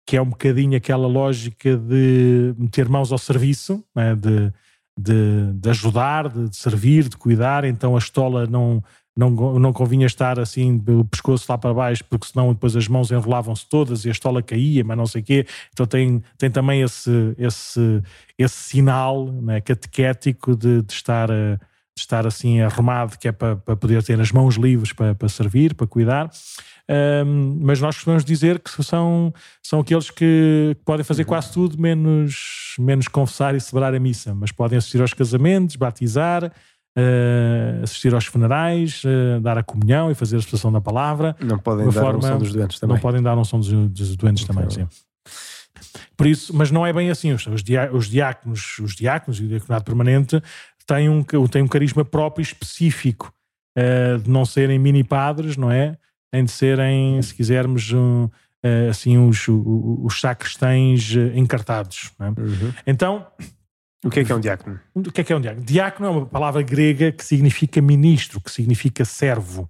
[0.06, 4.14] que é um bocadinho aquela lógica de meter mãos ao serviço, é?
[4.14, 4.52] de,
[4.98, 8.82] de, de ajudar, de, de servir, de cuidar, então a estola não,
[9.20, 13.10] não, não convinha estar assim pelo pescoço lá para baixo, porque senão depois as mãos
[13.10, 15.46] enrolavam-se todas e a estola caía, mas não sei o quê.
[15.72, 18.02] Então tem, tem também esse, esse,
[18.38, 21.56] esse sinal né, catequético de, de estar, eh,
[21.94, 25.28] de estar assim arrumado, que é para, para poder ter as mãos livres para, para
[25.28, 26.30] servir, para cuidar.
[26.88, 32.74] Ahm, mas nós costumamos dizer que são, são aqueles que podem fazer quase tudo menos,
[32.78, 36.50] menos confessar e celebrar a missa, mas podem assistir aos casamentos, batizar,
[36.96, 41.36] eh, assistir aos funerais, eh, dar a comunhão e fazer a expressão da palavra.
[41.40, 42.94] Não podem dar forma- a unção dos doentes também.
[42.96, 44.86] Não podem dar unção dos, dos doentes também, sim.
[46.16, 47.32] Por isso, mas não é bem assim.
[47.32, 50.42] Os, os diáconos, os diáconos e o diaconado permanente
[50.86, 53.32] têm um, têm um carisma próprio e específico
[53.76, 55.96] eh, de não serem mini padres, não é?
[56.32, 58.28] Tem de serem, se quisermos, um,
[58.88, 62.12] assim, os, os sacristães encartados.
[62.18, 62.30] não é?
[62.30, 62.72] Uhum.
[62.86, 63.26] Então,
[64.04, 64.80] O que é que é um diácono?
[64.94, 65.64] o que é que é um diácono?
[65.64, 69.68] Diácono é uma palavra grega que significa ministro, que significa servo.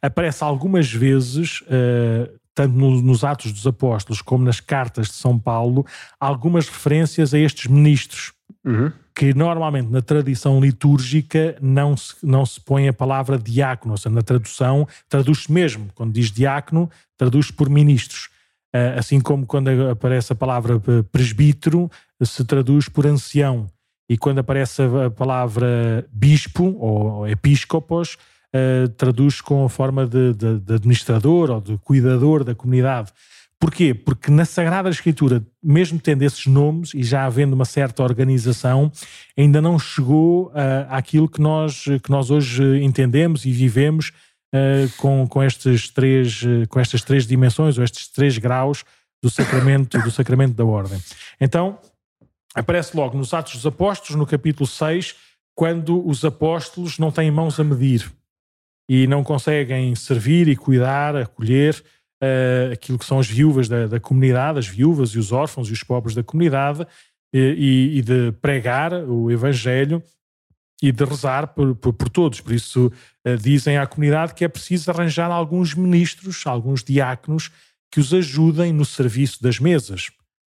[0.00, 5.38] Aparece algumas vezes, eh, tanto no- nos Atos dos Apóstolos como nas cartas de São
[5.38, 5.86] Paulo,
[6.20, 8.32] algumas referências a estes ministros,
[8.64, 8.92] Uhum.
[9.14, 14.14] que normalmente na tradição litúrgica não se, não se põe a palavra diácono, ou seja,
[14.14, 18.28] na tradução traduz-se mesmo, quando diz diácono, traduz por ministros.
[18.74, 21.90] Eh, assim como quando aparece a palavra presbítero,
[22.22, 23.66] se traduz por ancião.
[24.08, 28.16] E quando aparece a palavra bispo ou episcopos,
[28.52, 33.10] eh, traduz com a forma de, de- de administrador ou de cuidador da comunidade.
[33.58, 33.94] Porquê?
[33.94, 38.90] Porque na Sagrada Escritura, mesmo tendo esses nomes e já havendo uma certa organização,
[39.38, 44.10] ainda não chegou ah, àquilo que nós, que nós hoje entendemos e vivemos
[44.54, 48.84] uh, com, com, estes três, uh, com estas três dimensões, ou estes três graus
[49.22, 51.00] do sacramento, do sacramento da ordem.
[51.40, 51.78] Então,
[52.54, 55.14] aparece logo nos Atos dos Apóstolos, no capítulo 6,
[55.54, 58.10] quando os apóstolos não têm mãos a medir
[58.88, 61.82] e não conseguem servir e cuidar, acolher
[62.22, 65.72] uh, aquilo que são as viúvas da, da, comunidade, as viúvas e os órfãos e
[65.72, 66.86] os pobres da comunidade,
[67.34, 70.02] e, e de pregar o Evangelho
[70.82, 72.40] e de rezar por, por, por todos.
[72.40, 72.92] Por isso,
[73.24, 77.50] uh, dizem à comunidade que é preciso arranjar alguns ministros, alguns diáconos,
[77.90, 80.10] que os ajudem no serviço das mesas.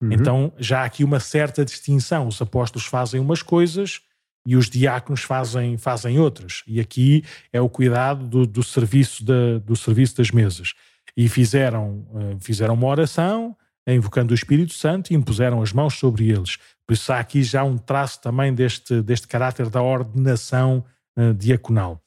[0.01, 0.12] Uhum.
[0.12, 2.29] Então, já há aqui uma certa distinção.
[2.29, 4.01] Os apóstolos fazem umas coisas
[4.47, 6.62] e os diáconos fazem, fazem outras.
[6.66, 10.75] E aqui é o cuidado do, do serviço, da, do serviço das mesas.
[11.16, 13.57] E fizeram, uh, fizeram uma oração,
[13.87, 16.59] invocando o Espírito Santo e impuseram as mãos sobre eles.
[16.93, 20.84] Por isso há aqui já um traço também deste, deste caráter da ordenação
[21.18, 21.99] uh, diaconal.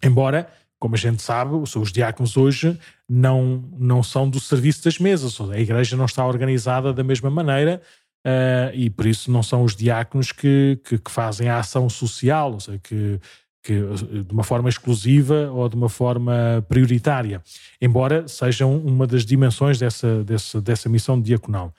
[0.00, 0.48] Embora,
[0.78, 5.58] como a gente sabe, os diáconos hoje não, não são do serviço das mesas, a
[5.58, 7.82] igreja não está organizada da mesma maneira
[8.24, 12.52] uh, e por isso não são os diáconos que, que, que fazem a ação social,
[12.52, 13.20] ou seja, que
[13.64, 13.80] que,
[14.22, 17.42] de uma forma exclusiva ou de uma forma prioritária,
[17.80, 21.72] embora sejam uma das dimensões dessa, dessa, dessa missão diaconal.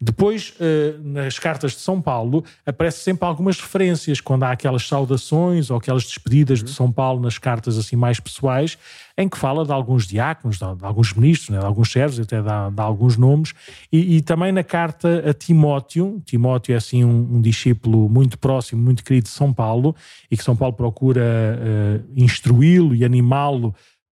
[0.00, 5.70] Depois, eh, nas cartas de São Paulo, aparecem sempre algumas referências, quando há aquelas saudações
[5.70, 8.78] ou aquelas despedidas de São Paulo nas cartas assim mais pessoais,
[9.16, 12.70] em que fala de alguns diáconos, de, alguns ministros, né, de alguns servos, até dá,
[12.70, 13.52] dá alguns nomes,
[13.92, 18.80] e, e, também na carta a Timóteo, Timóteo é assim um, um, discípulo muito próximo,
[18.80, 19.94] muito querido de São Paulo,
[20.30, 23.74] e que São Paulo procura uh, instruí-lo e animá-lo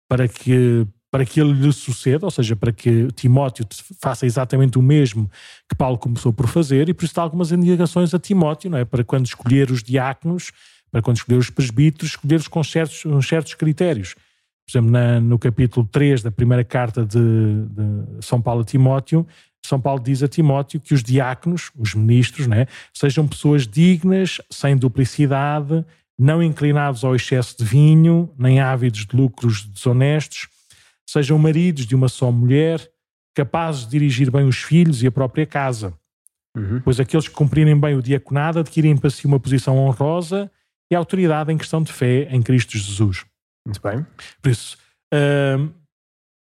[0.09, 3.65] para que para que ele lhe suceda, ou seja, para que Timóteo
[3.99, 5.29] faça exatamente o mesmo
[5.67, 8.85] que Paulo começou por fazer, e por isso há algumas indicações a Timóteo, não é?
[8.85, 10.51] Para quando escolher os diáconos,
[10.91, 14.13] para quando escolher os presbíteros, escolher-os com certos, com certos critérios.
[14.13, 19.25] Por exemplo, na, no capítulo 3 da primeira carta de, de, São Paulo a Timóteo,
[19.65, 24.77] São Paulo diz a Timóteo que os diáconos, os ministros, né, sejam pessoas dignas, sem
[24.77, 25.83] duplicidade,
[26.17, 30.47] não inclinados ao excesso de vinho, nem ávidos de lucros desonestos,
[31.11, 32.87] sejam maridos de uma só mulher,
[33.35, 35.93] capazes de dirigir bem os filhos e a própria casa.
[36.55, 36.81] Uhum.
[36.81, 40.51] Pois aqueles que cumprirem bem o diaconado adquirem para si uma posição honrosa
[40.91, 43.25] e autoridade em questão de fé em Cristo Jesus.
[43.65, 44.05] Muito bem.
[44.41, 44.77] Por isso,
[45.13, 45.71] uh,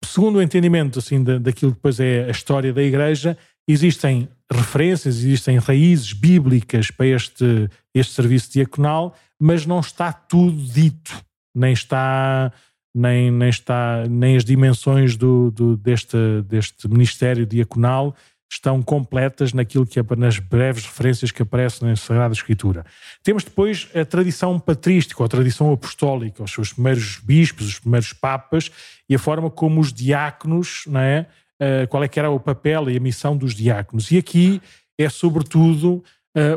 [0.04, 3.36] segundo o entendimento assim, da, daquilo que depois é a história da Igreja,
[3.66, 11.24] existem referências, existem raízes bíblicas para este, este serviço diaconal, mas não está tudo dito,
[11.54, 12.52] nem está
[12.94, 16.16] nem, nem, está, nem as dimensões do, do, deste,
[16.46, 18.14] deste ministério diaconal
[18.50, 22.84] estão completas naquilo que nas breves referências que aparecem na Sagrada Escritura.
[23.22, 28.12] Temos depois a tradição patrística, ou a tradição apostólica, os seus primeiros bispos, os primeiros
[28.12, 28.70] papas
[29.08, 31.26] e a forma como os diáconos, não é?
[31.60, 34.10] Uh, qual é que era o papel e a missão dos diáconos.
[34.10, 34.60] E aqui
[34.98, 36.04] é sobretudo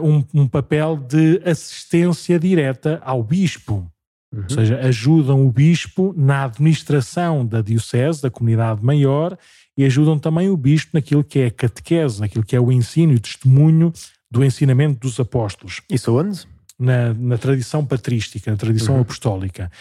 [0.02, 3.90] um, um papel de assistência direta ao bispo.
[4.36, 4.44] Uhum.
[4.44, 9.38] Ou seja, ajudam o bispo na administração da diocese, da comunidade maior,
[9.78, 13.14] e ajudam também o bispo naquilo que é a catequese, naquilo que é o ensino
[13.14, 13.94] e o testemunho
[14.30, 15.82] do ensinamento dos apóstolos.
[15.90, 16.46] Isso onde?
[16.78, 19.02] Na, na tradição patrística, na tradição uhum.
[19.02, 19.72] apostólica.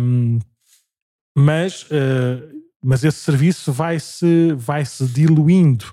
[0.00, 0.38] Um,
[1.36, 5.86] mas, uh, mas esse serviço vai-se vai -se diluindo,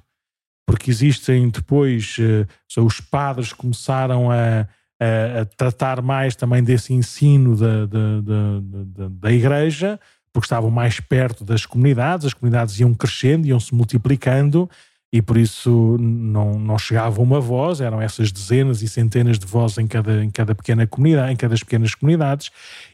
[0.67, 4.67] porque existem depois, uh, os padres começaram a,
[4.99, 9.99] a, a, tratar mais também desse ensino da, da, da, da, igreja,
[10.31, 14.69] porque estavam mais perto das comunidades, as comunidades iam crescendo, iam se multiplicando
[15.11, 19.79] e por isso não, não chegava uma voz, eram essas dezenas e centenas de vozes
[19.79, 22.51] em cada, em cada pequena comunidade, em cada pequenas comunidades,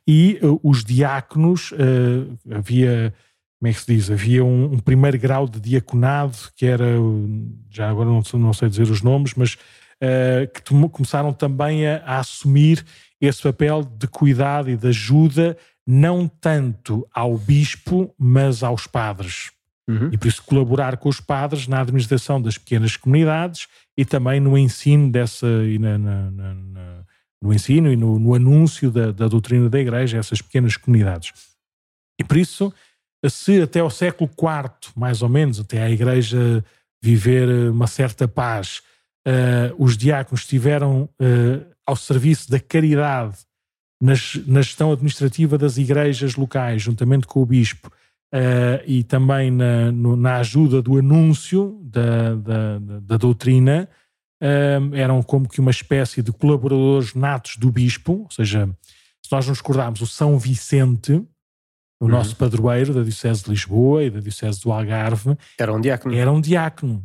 [0.07, 3.13] e uh, os diáconos, uh, havia,
[3.59, 6.85] como é que se diz, havia um, um, primeiro grau de diaconado, que era,
[7.69, 9.57] já agora não, não sei dizer os nomes, mas
[10.01, 12.85] uh, que começaram também a, a assumir
[13.19, 19.51] esse papel de cuidado e de ajuda, não tanto ao bispo, mas aos padres.
[19.87, 20.09] Uhum.
[20.11, 24.57] E por isso colaborar com os padres na administração das pequenas comunidades e também no
[24.57, 27.05] ensino dessa e na, na, na,
[27.41, 31.31] no ensino e no, no anúncio da, da, doutrina da Igreja a essas pequenas comunidades.
[32.19, 32.73] E por isso,
[33.29, 36.65] se até ao século IV, mais ou menos, até a Igreja
[37.01, 38.81] viver uma certa paz,
[39.27, 43.37] uh, os diáconos estiveram uh, ao serviço da caridade
[44.01, 47.87] nas, na gestão administrativa das igrejas locais, juntamente com o bispo,
[48.33, 53.89] uh, e também na, no, na, ajuda do anúncio da, da, da doutrina,
[54.93, 58.69] eram como que uma espécie de colaboradores natos do bispo, ou seja,
[59.23, 62.09] se nós nos recordarmos, o São Vicente, o uhum.
[62.09, 66.15] nosso padroeiro da Diocese de Lisboa e da Diocese do Algarve, era um diácono.
[66.15, 67.03] Era um diácono.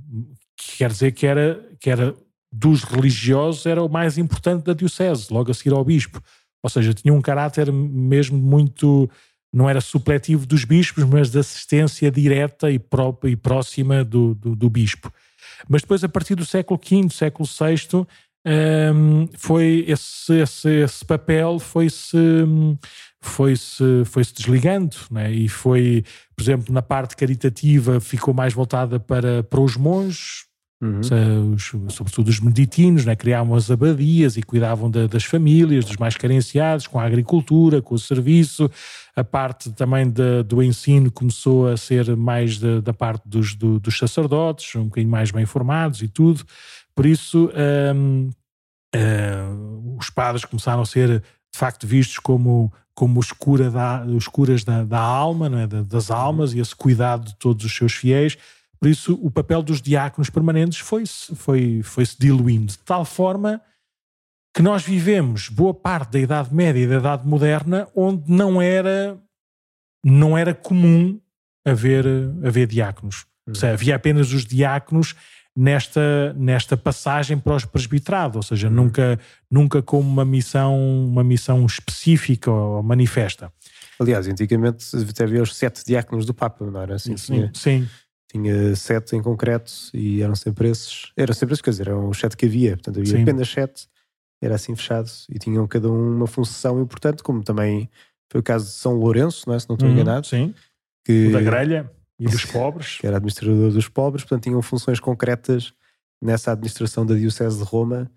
[0.60, 2.14] Que quer dizer que era, que era
[2.52, 6.22] dos religiosos, era o mais importante da Diocese, logo a seguir ao bispo.
[6.62, 9.08] Ou seja, tinha um caráter mesmo muito.
[9.52, 14.54] Não era supletivo dos bispos, mas de assistência direta e, própria, e próxima do, do,
[14.54, 15.12] do bispo.
[15.68, 18.06] Mas depois, a partir do século V, século VI,
[18.46, 22.08] um, foi esse, esse, esse papel foi-se
[23.20, 25.30] foi-se foi -se desligando né?
[25.30, 26.02] e foi,
[26.34, 30.46] por exemplo, na parte caritativa ficou mais voltada para, para os monges,
[30.80, 31.54] uhum.
[31.54, 33.14] os, sobretudo os meditinos, né?
[33.14, 37.94] criavam as abadias e cuidavam da, das famílias, dos mais carenciados, com a agricultura, com
[37.94, 38.70] o serviço.
[39.14, 43.78] A parte também de, do ensino começou a ser mais da, da parte dos, do,
[43.78, 46.44] dos sacerdotes, um bocadinho mais bem formados e tudo.
[46.94, 47.50] Por isso,
[47.94, 48.30] um,
[48.94, 51.22] uh, hum, os padres começaram a ser
[51.52, 55.66] de facto vistos como, como os, cura da, os curas da, da alma, é?
[55.66, 58.36] das almas, e esse cuidado de todos os seus fiéis.
[58.80, 63.60] Por isso, o papel dos diáconos permanentes foi-se foi, foi -se diluindo, de tal forma
[64.54, 69.18] que nós vivemos boa parte da Idade Média e da Idade Moderna onde não era,
[70.04, 71.20] não era comum
[71.64, 72.04] haver,
[72.42, 73.26] haver diáconos.
[73.46, 75.14] Ou seja, havia apenas os diáconos
[75.56, 78.74] nesta, nesta passagem para os presbiterados, ou seja, uhum.
[78.74, 79.20] nunca,
[79.50, 80.76] nunca como uma missão,
[81.06, 83.52] uma missão específica ou manifesta.
[83.98, 87.16] Aliás, antigamente até havia os sete diáconos do Papa, não era assim?
[87.16, 87.88] Sim, tinha, sim.
[88.30, 92.18] Tinha sete em concreto e eram sempre esses, eram sempre esses, quer dizer, eram os
[92.18, 93.22] sete que havia, portanto havia sim.
[93.22, 93.88] apenas sete,
[94.40, 97.90] era assim fechado e tinham cada um uma função importante, como também
[98.30, 99.58] foi o caso de São Lourenço, não é?
[99.58, 100.28] se não estou uhum, enganado.
[100.28, 100.54] Sim,
[101.04, 101.90] que, o da grelha.
[102.20, 102.98] E dos pobres.
[102.98, 105.72] que era administrador dos pobres, portanto tinham funções concretas
[106.22, 108.08] nessa administração da Diocese de Roma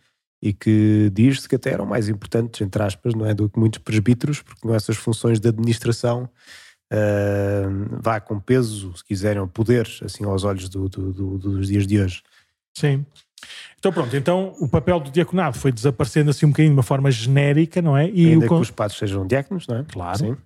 [0.43, 3.80] e que diz-se que até eram mais importantes, entre aspas, não é, do que muitos
[3.80, 6.30] presbíteros, porque não essas funções de administração
[6.93, 11.87] uh, vá com peso, se quiserem, poder, assim, aos olhos do, do, do, dos dias
[11.87, 12.21] de hoje.
[12.77, 13.05] Sim.
[13.77, 17.11] Então pronto, então o papel do diaconado foi desaparecendo assim um bocadinho de uma forma
[17.11, 18.09] genérica, não é?
[18.09, 18.49] E Ainda o...
[18.49, 19.83] que os padres sejam diáconos, não é?
[19.83, 20.17] Claro.
[20.17, 20.37] Sim.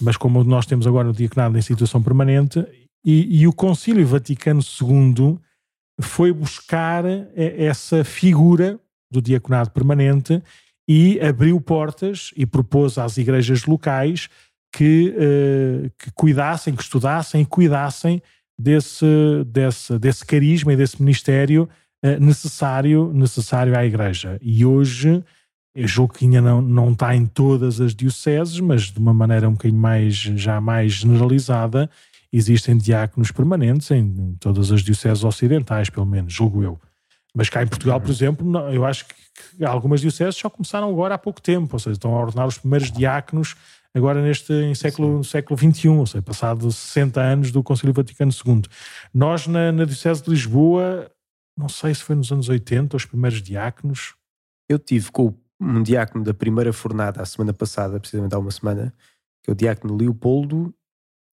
[0.00, 2.64] Mas como nós temos agora o diaconado em situação permanente,
[3.04, 5.38] e, e o Concílio Vaticano II
[6.00, 8.78] foi buscar essa figura
[9.10, 10.42] do diaconado permanente
[10.88, 14.28] e abriu portas e propôs às igrejas locais
[14.76, 18.22] que, uh, que cuidassem, que estudassem e cuidassem
[18.58, 19.06] desse,
[19.46, 21.66] desse, desse carisma e desse ministério
[22.04, 24.38] uh, necessário, necessário à igreja.
[24.42, 25.24] E hoje,
[25.74, 29.48] eu julgo que ainda não, não está em todas as dioceses, mas de uma maneira
[29.48, 31.88] um bocadinho mais, já mais generalizada,
[32.30, 36.78] existem diáconos permanentes em todas as dioceses ocidentais, pelo menos, julgo eu.
[37.34, 41.18] Mas cá em Portugal, por exemplo, eu acho que algumas dioceses só começaram agora há
[41.18, 43.56] pouco tempo, ou seja, estão a ordenar os primeiros diáconos
[43.96, 48.62] agora neste em século, século XXI, ou seja, passado 60 anos do Concílio Vaticano II.
[49.12, 51.10] Nós, na, na Diocese de Lisboa,
[51.56, 54.14] não sei se foi nos anos 80, os primeiros diáconos.
[54.68, 58.92] Eu tive com um diácono da primeira fornada a semana passada, precisamente há uma semana,
[59.42, 60.74] que é o diácono Leopoldo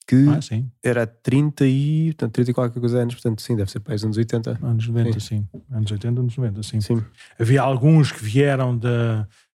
[0.07, 0.39] que ah,
[0.81, 4.03] era 30 e, portanto, 30 e qualquer coisa anos, portanto, sim, deve ser para os
[4.05, 4.57] anos 80.
[4.63, 5.19] Anos 90, sim.
[5.19, 5.61] sim.
[5.69, 6.79] Anos 80, anos 90, sim.
[6.79, 7.03] sim.
[7.37, 8.87] Havia alguns que vieram de,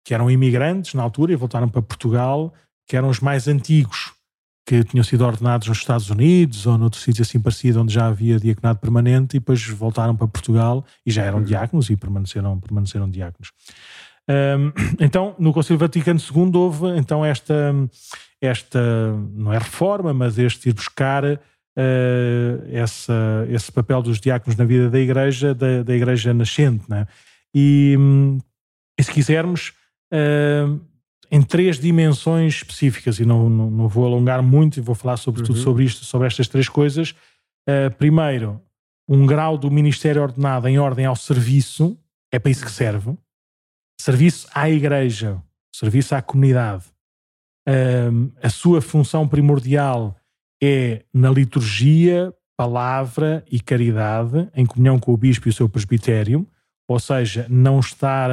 [0.03, 2.51] que eram imigrantes na altura e voltaram para Portugal,
[2.89, 4.11] que eram os mais antigos,
[4.65, 8.37] que tinham sido ordenados nos Estados Unidos ou noutro sítio assim parecido, onde já havia
[8.39, 11.45] diaconado permanente, e depois voltaram para Portugal e já eram uhum.
[11.45, 13.51] diáconos e permaneceram, permaneceram diáconos.
[14.27, 17.73] Um, então, no Conselho Vaticano II houve então esta
[18.41, 18.79] esta,
[19.33, 21.39] não é reforma, mas este ir buscar uh,
[22.71, 26.89] essa, esse papel dos diáconos na vida da igreja, da, da igreja nascente.
[26.89, 27.05] Né?
[27.53, 27.97] E,
[28.97, 29.73] e, se quisermos,
[30.13, 30.79] uh,
[31.31, 35.57] em três dimensões específicas, e não, não, não, vou alongar muito e vou falar sobretudo
[35.57, 35.63] uhum.
[35.63, 37.11] sobre isto, sobre estas três coisas.
[37.67, 38.61] Uh, primeiro,
[39.07, 41.97] um grau do ministério ordenado em ordem ao serviço,
[42.31, 43.15] é para isso que serve.
[43.99, 46.85] Serviço à igreja, serviço à comunidade
[47.69, 50.17] um, a sua função primordial
[50.61, 56.47] é na liturgia, palavra e caridade, em comunhão com o bispo e o seu presbitério,
[56.87, 58.29] ou seja, não estar,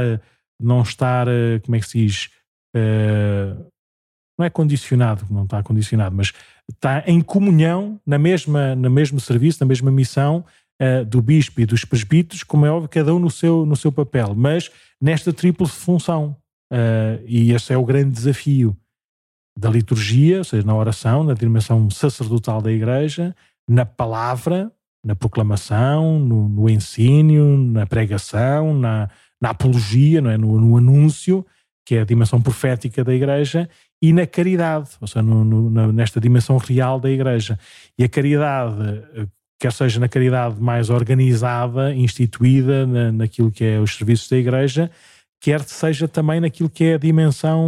[0.58, 1.26] não estar,
[1.64, 2.30] como é que se diz,
[4.38, 6.32] não é condicionado, não está condicionado, mas
[6.70, 10.44] está em comunhão na mesma, no mesmo serviço, na mesma missão
[10.80, 13.90] uh, do bispo e dos presbíteros, como é óbvio, cada um no seu, no seu
[13.90, 14.70] papel, mas
[15.00, 16.36] nesta tripla função.
[16.72, 18.76] Uh, e este é o grande desafio
[19.58, 23.34] da liturgia, ou seja, na oração, na dimensão sacerdotal da Igreja,
[23.68, 24.70] na palavra,
[25.04, 29.08] na proclamação, no, no ensino, na pregação, na,
[29.40, 30.36] na apologia, não é?
[30.36, 31.46] no, no anúncio,
[31.86, 33.70] que é a dimensão profética da Igreja,
[34.02, 37.56] e na caridade, ou seja, no, no, nesta dimensão real da Igreja.
[37.96, 39.26] E a caridade, eh,
[39.58, 44.90] quer seja na caridade mais organizada, instituída na, naquilo que é os serviços da Igreja,
[45.40, 47.64] quer seja também naquilo que é a dimensão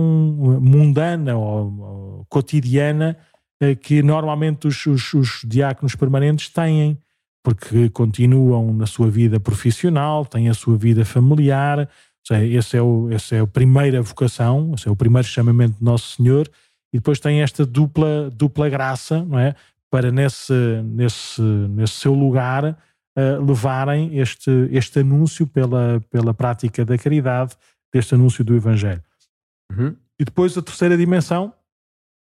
[0.61, 3.16] mundana ou, ou cotidiana
[3.62, 6.99] eh, que normalmente os, os, os diáconos permanentes têm,
[7.41, 11.89] porque continuam na sua vida profissional, têm a sua vida familiar,
[12.35, 16.16] esse é, o, esse é a primeira vocação, esse é o primeiro chamamento de Nosso
[16.16, 16.49] Senhor,
[16.93, 19.55] e depois tem esta dupla, dupla graça, não é?
[19.91, 20.53] Para nesse,
[20.85, 27.55] nesse, nesse seu lugar uh, levarem este, este anúncio pela, pela prática da caridade,
[27.93, 29.03] deste anúncio do Evangelho.
[29.70, 29.97] Uhum.
[30.18, 31.53] E depois a terceira dimensão,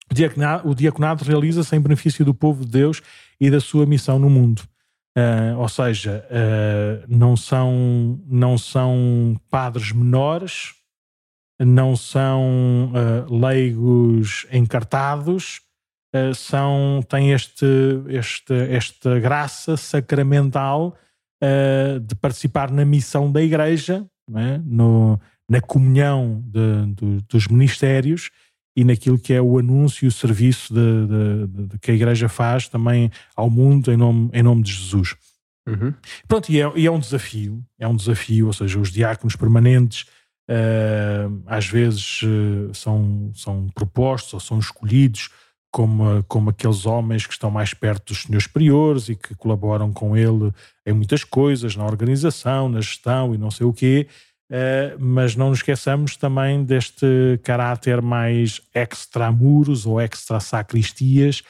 [0.10, 3.01] o diaconado, o diaconado realiza-se em benefício do povo de Deus
[3.39, 4.62] e da sua missão no mundo.
[5.18, 10.76] Uh, ou seja, uh, não, são, não são padres menores,
[11.59, 15.61] não são uh, leigos encartados,
[16.36, 17.65] são, têm este,
[18.07, 20.95] este, esta graça sacramental
[22.01, 24.03] de participar na missão da Igreja,
[24.34, 24.57] é?
[24.65, 28.32] no, na comunhão de, de, dos ministérios
[28.78, 32.30] e naquilo que é o anúncio e o serviço de, de, de, que a Igreja
[32.30, 35.15] faz também ao mundo em nome, em nome de Jesus.
[35.67, 35.91] Uhum.
[36.28, 40.03] Pronto, e é, e é, um desafio, é um desafio, ou seja, os diáconos permanentes
[40.47, 45.32] uh, às vezes uh, são, são propostos ou são escolhidos
[45.71, 50.15] como, como aqueles homens que estão mais perto dos senhores priores e que colaboram com
[50.15, 50.51] ele
[50.86, 54.07] em muitas coisas, na organização, na gestão e não sei o quê,
[54.50, 57.06] Uh, mas não nos esqueçamos também deste
[57.43, 61.41] caráter mais extramuros ou extra-sacristias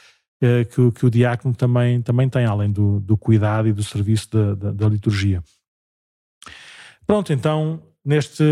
[0.41, 4.29] uh, que, que, o diácono também, também tem, além do, do cuidado e do serviço
[4.31, 5.43] da, da, da liturgia.
[7.05, 8.43] Pronto, então, neste,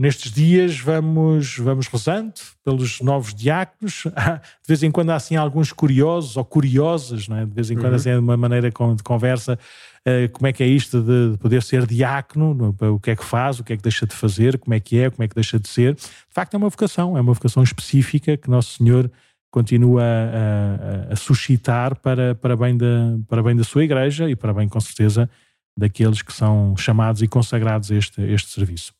[0.00, 2.32] nestes dias vamos, vamos rezando
[2.64, 4.04] pelos novos diáconos.
[4.64, 7.44] De vez em quando há assim alguns curiosos ou curiosas, não é?
[7.44, 7.96] de vez em quando uhum.
[7.96, 9.58] assim, de uma maneira de conversa
[10.06, 13.60] eh, como é que é isto de poder ser diácono, o que é que faz,
[13.60, 15.58] o que é que deixa de fazer, como é que é, como é que deixa
[15.58, 15.94] de ser.
[15.94, 19.10] De facto, é uma vocação, é uma vocação específica que Nosso Senhor
[19.50, 24.34] continua a, a, a suscitar para, para, bem da, para bem da sua igreja e
[24.34, 25.28] para bem, com certeza,
[25.76, 28.98] daqueles que são chamados e consagrados a este, a este serviço.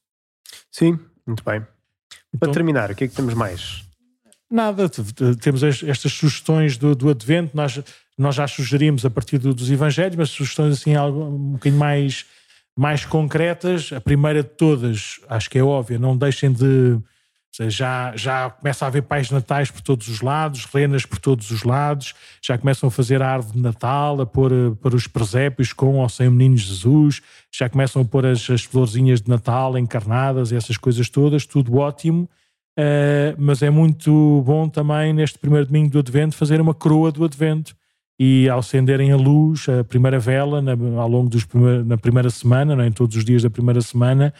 [0.70, 1.66] Sim, muito bem.
[2.32, 3.84] Então, para terminar, o que é que temos mais?
[4.50, 4.90] Nada,
[5.40, 7.80] temos estas sugestões do, do Advento, nós
[8.20, 12.26] nós já sugerimos a partir do, dos Evangelhos, mas sugestões assim algo, um bocadinho mais,
[12.76, 13.94] mais concretas.
[13.94, 16.98] A primeira de todas, acho que é óbvia, não deixem de.
[17.68, 21.64] Já, já começa a haver pais natais por todos os lados, renas por todos os
[21.64, 25.72] lados, já começam a fazer a árvore de Natal, a pôr, a pôr os presépios
[25.72, 27.20] com ou sem o Menino Jesus,
[27.52, 32.28] já começam a pôr as, as florzinhas de Natal encarnadas, essas coisas todas, tudo ótimo.
[32.78, 37.24] Uh, mas é muito bom também neste primeiro domingo do Advento fazer uma coroa do
[37.24, 37.74] Advento
[38.18, 42.76] e acenderem a luz, a primeira vela, na, ao longo dos primeir, na primeira semana,
[42.76, 42.86] não é?
[42.86, 44.32] em todos os dias da primeira semana,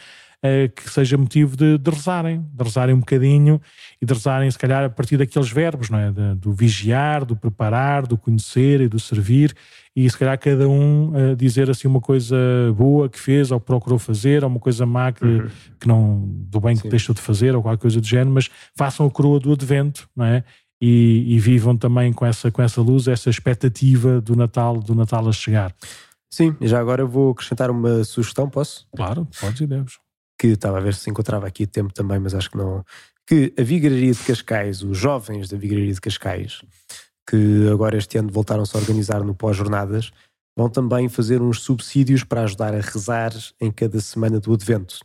[0.43, 3.61] eh, que seja motivo de, de, rezarem, de rezarem um bocadinho
[4.01, 6.11] e de rezarem, se calhar, a partir daqueles verbos, não é?
[6.11, 9.55] De, do vigiar, do preparar, do conhecer e do servir,
[9.95, 12.35] e se calhar cada um uh, dizer assim uma coisa
[12.75, 15.47] boa que fez ou procurou fazer, ou uma coisa má que, uhum.
[15.79, 16.83] que não, do bem Sim.
[16.83, 20.09] que deixou de fazer, ou qualquer coisa do género, mas façam a coroa do advento,
[20.15, 20.43] não é?
[20.81, 25.29] e, e, vivam também com essa, com essa luz, essa expectativa do Natal, do Natal
[25.29, 25.75] a chegar.
[26.27, 28.87] Sim, e já agora vou acrescentar uma sugestão, posso?
[28.95, 29.99] Claro, podes e deves.
[30.41, 32.83] Que estava a ver se encontrava aqui tempo também, mas acho que não.
[33.27, 36.63] Que a Vigararia de Cascais, os jovens da Vigararia de Cascais,
[37.29, 40.11] que agora este ano voltaram-se a organizar no pós-jornadas,
[40.57, 45.01] vão também fazer uns subsídios para ajudar a rezar em cada semana do Advento.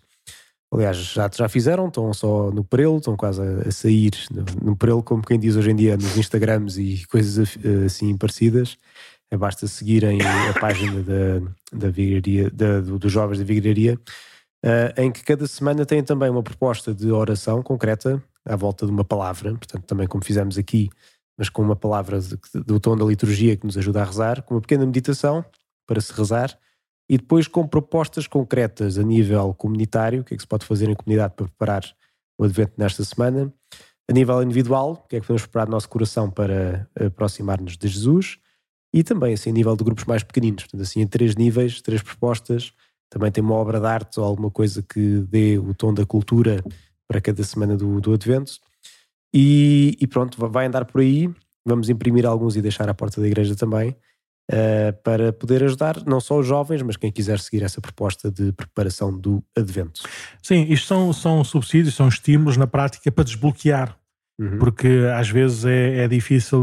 [0.73, 4.77] Aliás, já, já fizeram, estão só no Perelo, estão quase a, a sair no, no
[4.77, 8.79] Perelo, como quem diz hoje em dia nos Instagrams e coisas assim parecidas.
[9.31, 14.01] É, basta seguirem a página da, da Vigararia, da, do, dos jovens da Vigararia,
[14.67, 18.93] uh, em que cada semana tem também uma proposta de oração concreta à volta de
[18.93, 20.91] uma palavra, portanto, também como fizemos aqui,
[21.39, 24.55] mas com uma palavra de, do tom da liturgia que nos ajuda a rezar, com
[24.55, 25.45] uma pequena meditação
[25.87, 26.59] para se rezar
[27.09, 30.89] e depois com propostas concretas a nível comunitário, o que é que se pode fazer
[30.89, 31.85] em comunidade para preparar
[32.39, 33.53] o advento nesta semana,
[34.09, 37.89] a nível individual, o que é que podemos preparar no nosso coração para aproximar-nos de
[37.89, 38.39] Jesus,
[38.93, 42.03] e também assim a nível de grupos mais pequeninos, portanto assim em três níveis, três
[42.03, 42.73] propostas,
[43.17, 46.63] também tem uma obra de arte ou alguma coisa que dê o tom da cultura
[47.09, 48.59] para cada semana do, do advento,
[49.33, 51.31] e, e pronto, vai andar por aí,
[51.65, 53.97] vamos imprimir alguns e deixar à porta da igreja também,
[54.53, 58.53] uh, para poder ajudar não só os jovens, mas quem quiser seguir essa proposta de
[58.53, 60.03] preparação do Advento.
[60.43, 63.99] Sim, isto são, são subsídios, são estímulos na prática para desbloquear.
[64.39, 64.59] Uhum.
[64.59, 66.63] Porque às vezes é, é difícil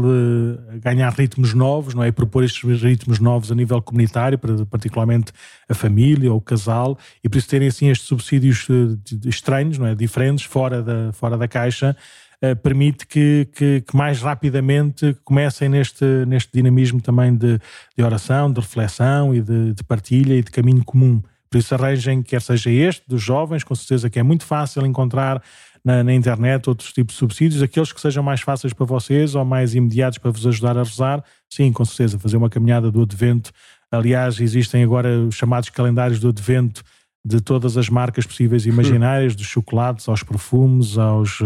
[0.80, 2.08] ganhar ritmos novos, não é?
[2.08, 4.38] E propor estes ritmos novos a nível comunitário,
[4.70, 5.32] particularmente
[5.68, 9.86] a família ou o casal, e por isso terem assim estes subsídios eh, estranhos, não
[9.86, 9.94] é?
[9.94, 11.96] Diferentes, fora da, fora da caixa,
[12.40, 17.58] uh, permite que, que, que, mais rapidamente comecem neste, neste dinamismo também de,
[17.96, 21.20] de oração, de reflexão e de, de partilha e de caminho comum.
[21.50, 25.42] Por isso arranjem, quer seja este, dos jovens, com certeza que é muito fácil encontrar
[25.84, 29.44] na, na, internet outros tipos de subsídios, aqueles que sejam mais fáceis para vocês ou
[29.44, 33.52] mais imediatos para vos ajudar a rezar, sim, com certeza, fazer uma caminhada do Advento.
[33.90, 36.82] Aliás, existem agora os chamados calendários do Advento
[37.26, 41.40] de todas as marcas possíveis e imaginárias, dos chocolates aos perfumes, aos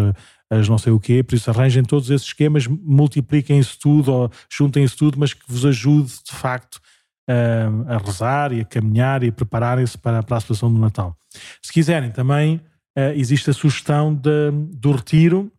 [0.51, 4.30] as não sei o quê, por isso arranjem todos esses esquemas, multipliquem isso tudo ou
[4.51, 6.80] juntem isso tudo, mas que vos ajude de facto
[7.28, 11.14] a, a rezar e a caminhar e a prepararem-se para, para a situação do Natal.
[11.62, 12.61] Se quiserem também
[13.14, 15.53] existe a sugestão de, do retiro,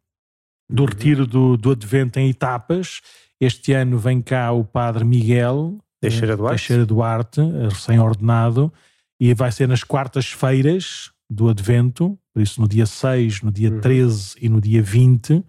[0.70, 0.90] do uhum.
[0.90, 3.02] retiro do, do Advento em etapas.
[3.40, 8.72] Este ano vem cá o Padre Miguel Teixeira Duarte, Teixeira Duarte recém-ordenado,
[9.20, 13.82] e vai ser nas quartas-feiras do Advento, por isso no dia 6, no dia uhum.
[13.82, 15.34] 13 e no dia 20.
[15.34, 15.44] Uh,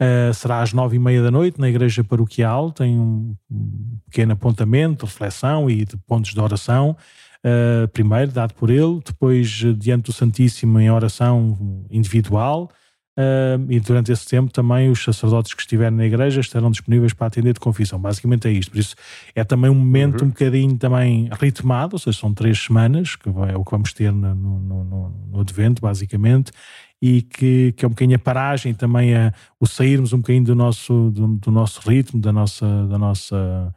[0.00, 4.32] eh, será às nove e meia da noite na igreja paroquial, tem um, um pequeno
[4.32, 6.96] apontamento, reflexão e de pontos de oração
[7.44, 12.70] uh, primeiro dado por ele, depois uh, diante do Santíssimo em oração individual,
[13.18, 17.26] uh, e durante esse tempo também os sacerdotes que estiverem na igreja estarão disponíveis para
[17.26, 17.98] atender de confissão.
[17.98, 18.70] Basicamente é isto.
[18.70, 18.94] Por isso
[19.34, 20.28] é também um momento uhum.
[20.28, 24.12] um bocadinho também ritmado, ou seja, são três semanas, que é o que vamos ter
[24.12, 26.52] no, no, no, no Advento, basicamente,
[27.00, 30.54] e que, que é um bocadinho a paragem também a, o sairmos um bocadinho do
[30.54, 33.74] nosso, do, do nosso ritmo, da nossa, da nossa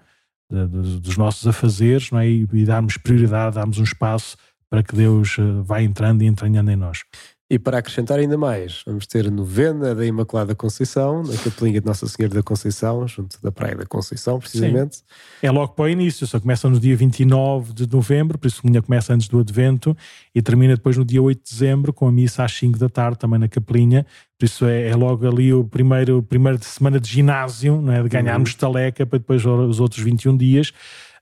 [0.49, 2.27] dos nossos afazeres não é?
[2.27, 4.37] e, e darmos prioridade, darmos um espaço
[4.69, 7.03] para que Deus eh, vá entrando e entranhando em nós.
[7.47, 11.85] E para acrescentar ainda mais, vamos ter a novena da Imaculada Conceição, na Capelinha de
[11.85, 14.95] Nossa Senhora da Conceição, junto da Praia da Conceição, precisamente.
[14.95, 15.03] Sim.
[15.43, 18.81] É logo para o início, só começa no dia 29 de novembro, por isso a
[18.81, 19.95] começa antes do Advento,
[20.33, 23.19] e termina depois no dia 8 de dezembro, com a missa às 5 da tarde,
[23.19, 24.07] também na Capelinha.
[24.39, 28.01] Por isso é, é logo ali o primeiro, primeiro de semana de ginásio, não é?
[28.01, 28.57] de ganharmos uhum.
[28.57, 30.69] taleca para depois os outros 21 dias.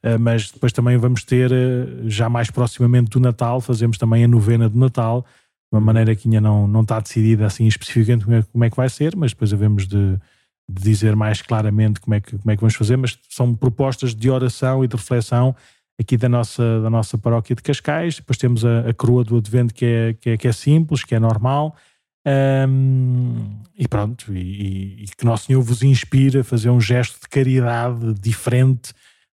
[0.02, 4.28] Uh, mas depois também vamos ter, uh, já mais proximamente do Natal, fazemos também a
[4.28, 5.26] novena de Natal,
[5.74, 8.78] uma maneira que ainda não, não está decidida assim especificamente como é, como é que
[8.78, 10.18] vai ser, mas depois havemos de,
[10.70, 14.14] de, dizer mais claramente como é, que, como é que vamos fazer, mas são propostas
[14.14, 15.56] de oração e de reflexão
[16.00, 19.74] aqui da nossa, da nossa paróquia de Cascais, depois temos a, a coroa do Advento
[19.74, 21.76] que é, que é, que é simples, que é normal,
[22.26, 27.28] um, e pronto, e, e, que Nosso Senhor vos inspire a fazer um gesto de
[27.28, 28.94] caridade diferente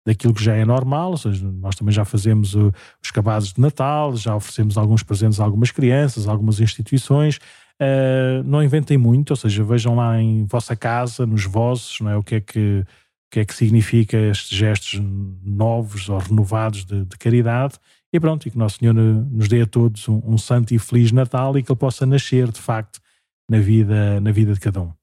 [0.09, 3.61] daquilo que já é normal, ou seja, nós também já fazemos o, os cabazes de
[3.61, 7.37] Natal, já oferecemos alguns presentes a algumas crianças, a algumas instituições.
[7.81, 12.17] Uh, não inventem muito, ou seja, vejam lá em vossa casa, nos vossos, não é?
[12.17, 14.99] o que é que, o que, é que significa estes gestos
[15.45, 17.75] novos ou renovados de, de caridade.
[18.11, 21.13] E pronto, e que Nosso Senhor nos dê a todos um, um santo e feliz
[21.13, 22.99] Natal e que ele possa nascer de facto
[23.47, 24.98] na vida, na vida de cada um.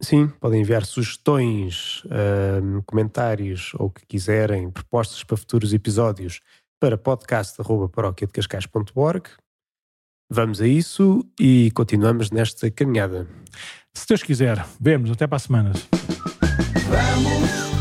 [0.00, 6.40] Sim, podem enviar sugestões, uh, comentários ou o que quiserem, propostas para futuros episódios
[6.78, 9.30] para podcast.paróquiadecascais.org.
[10.30, 13.26] Vamos a isso e continuamos nesta caminhada.
[13.94, 15.72] Se Deus quiser, vemos até para a semana.
[16.88, 17.75] Vamos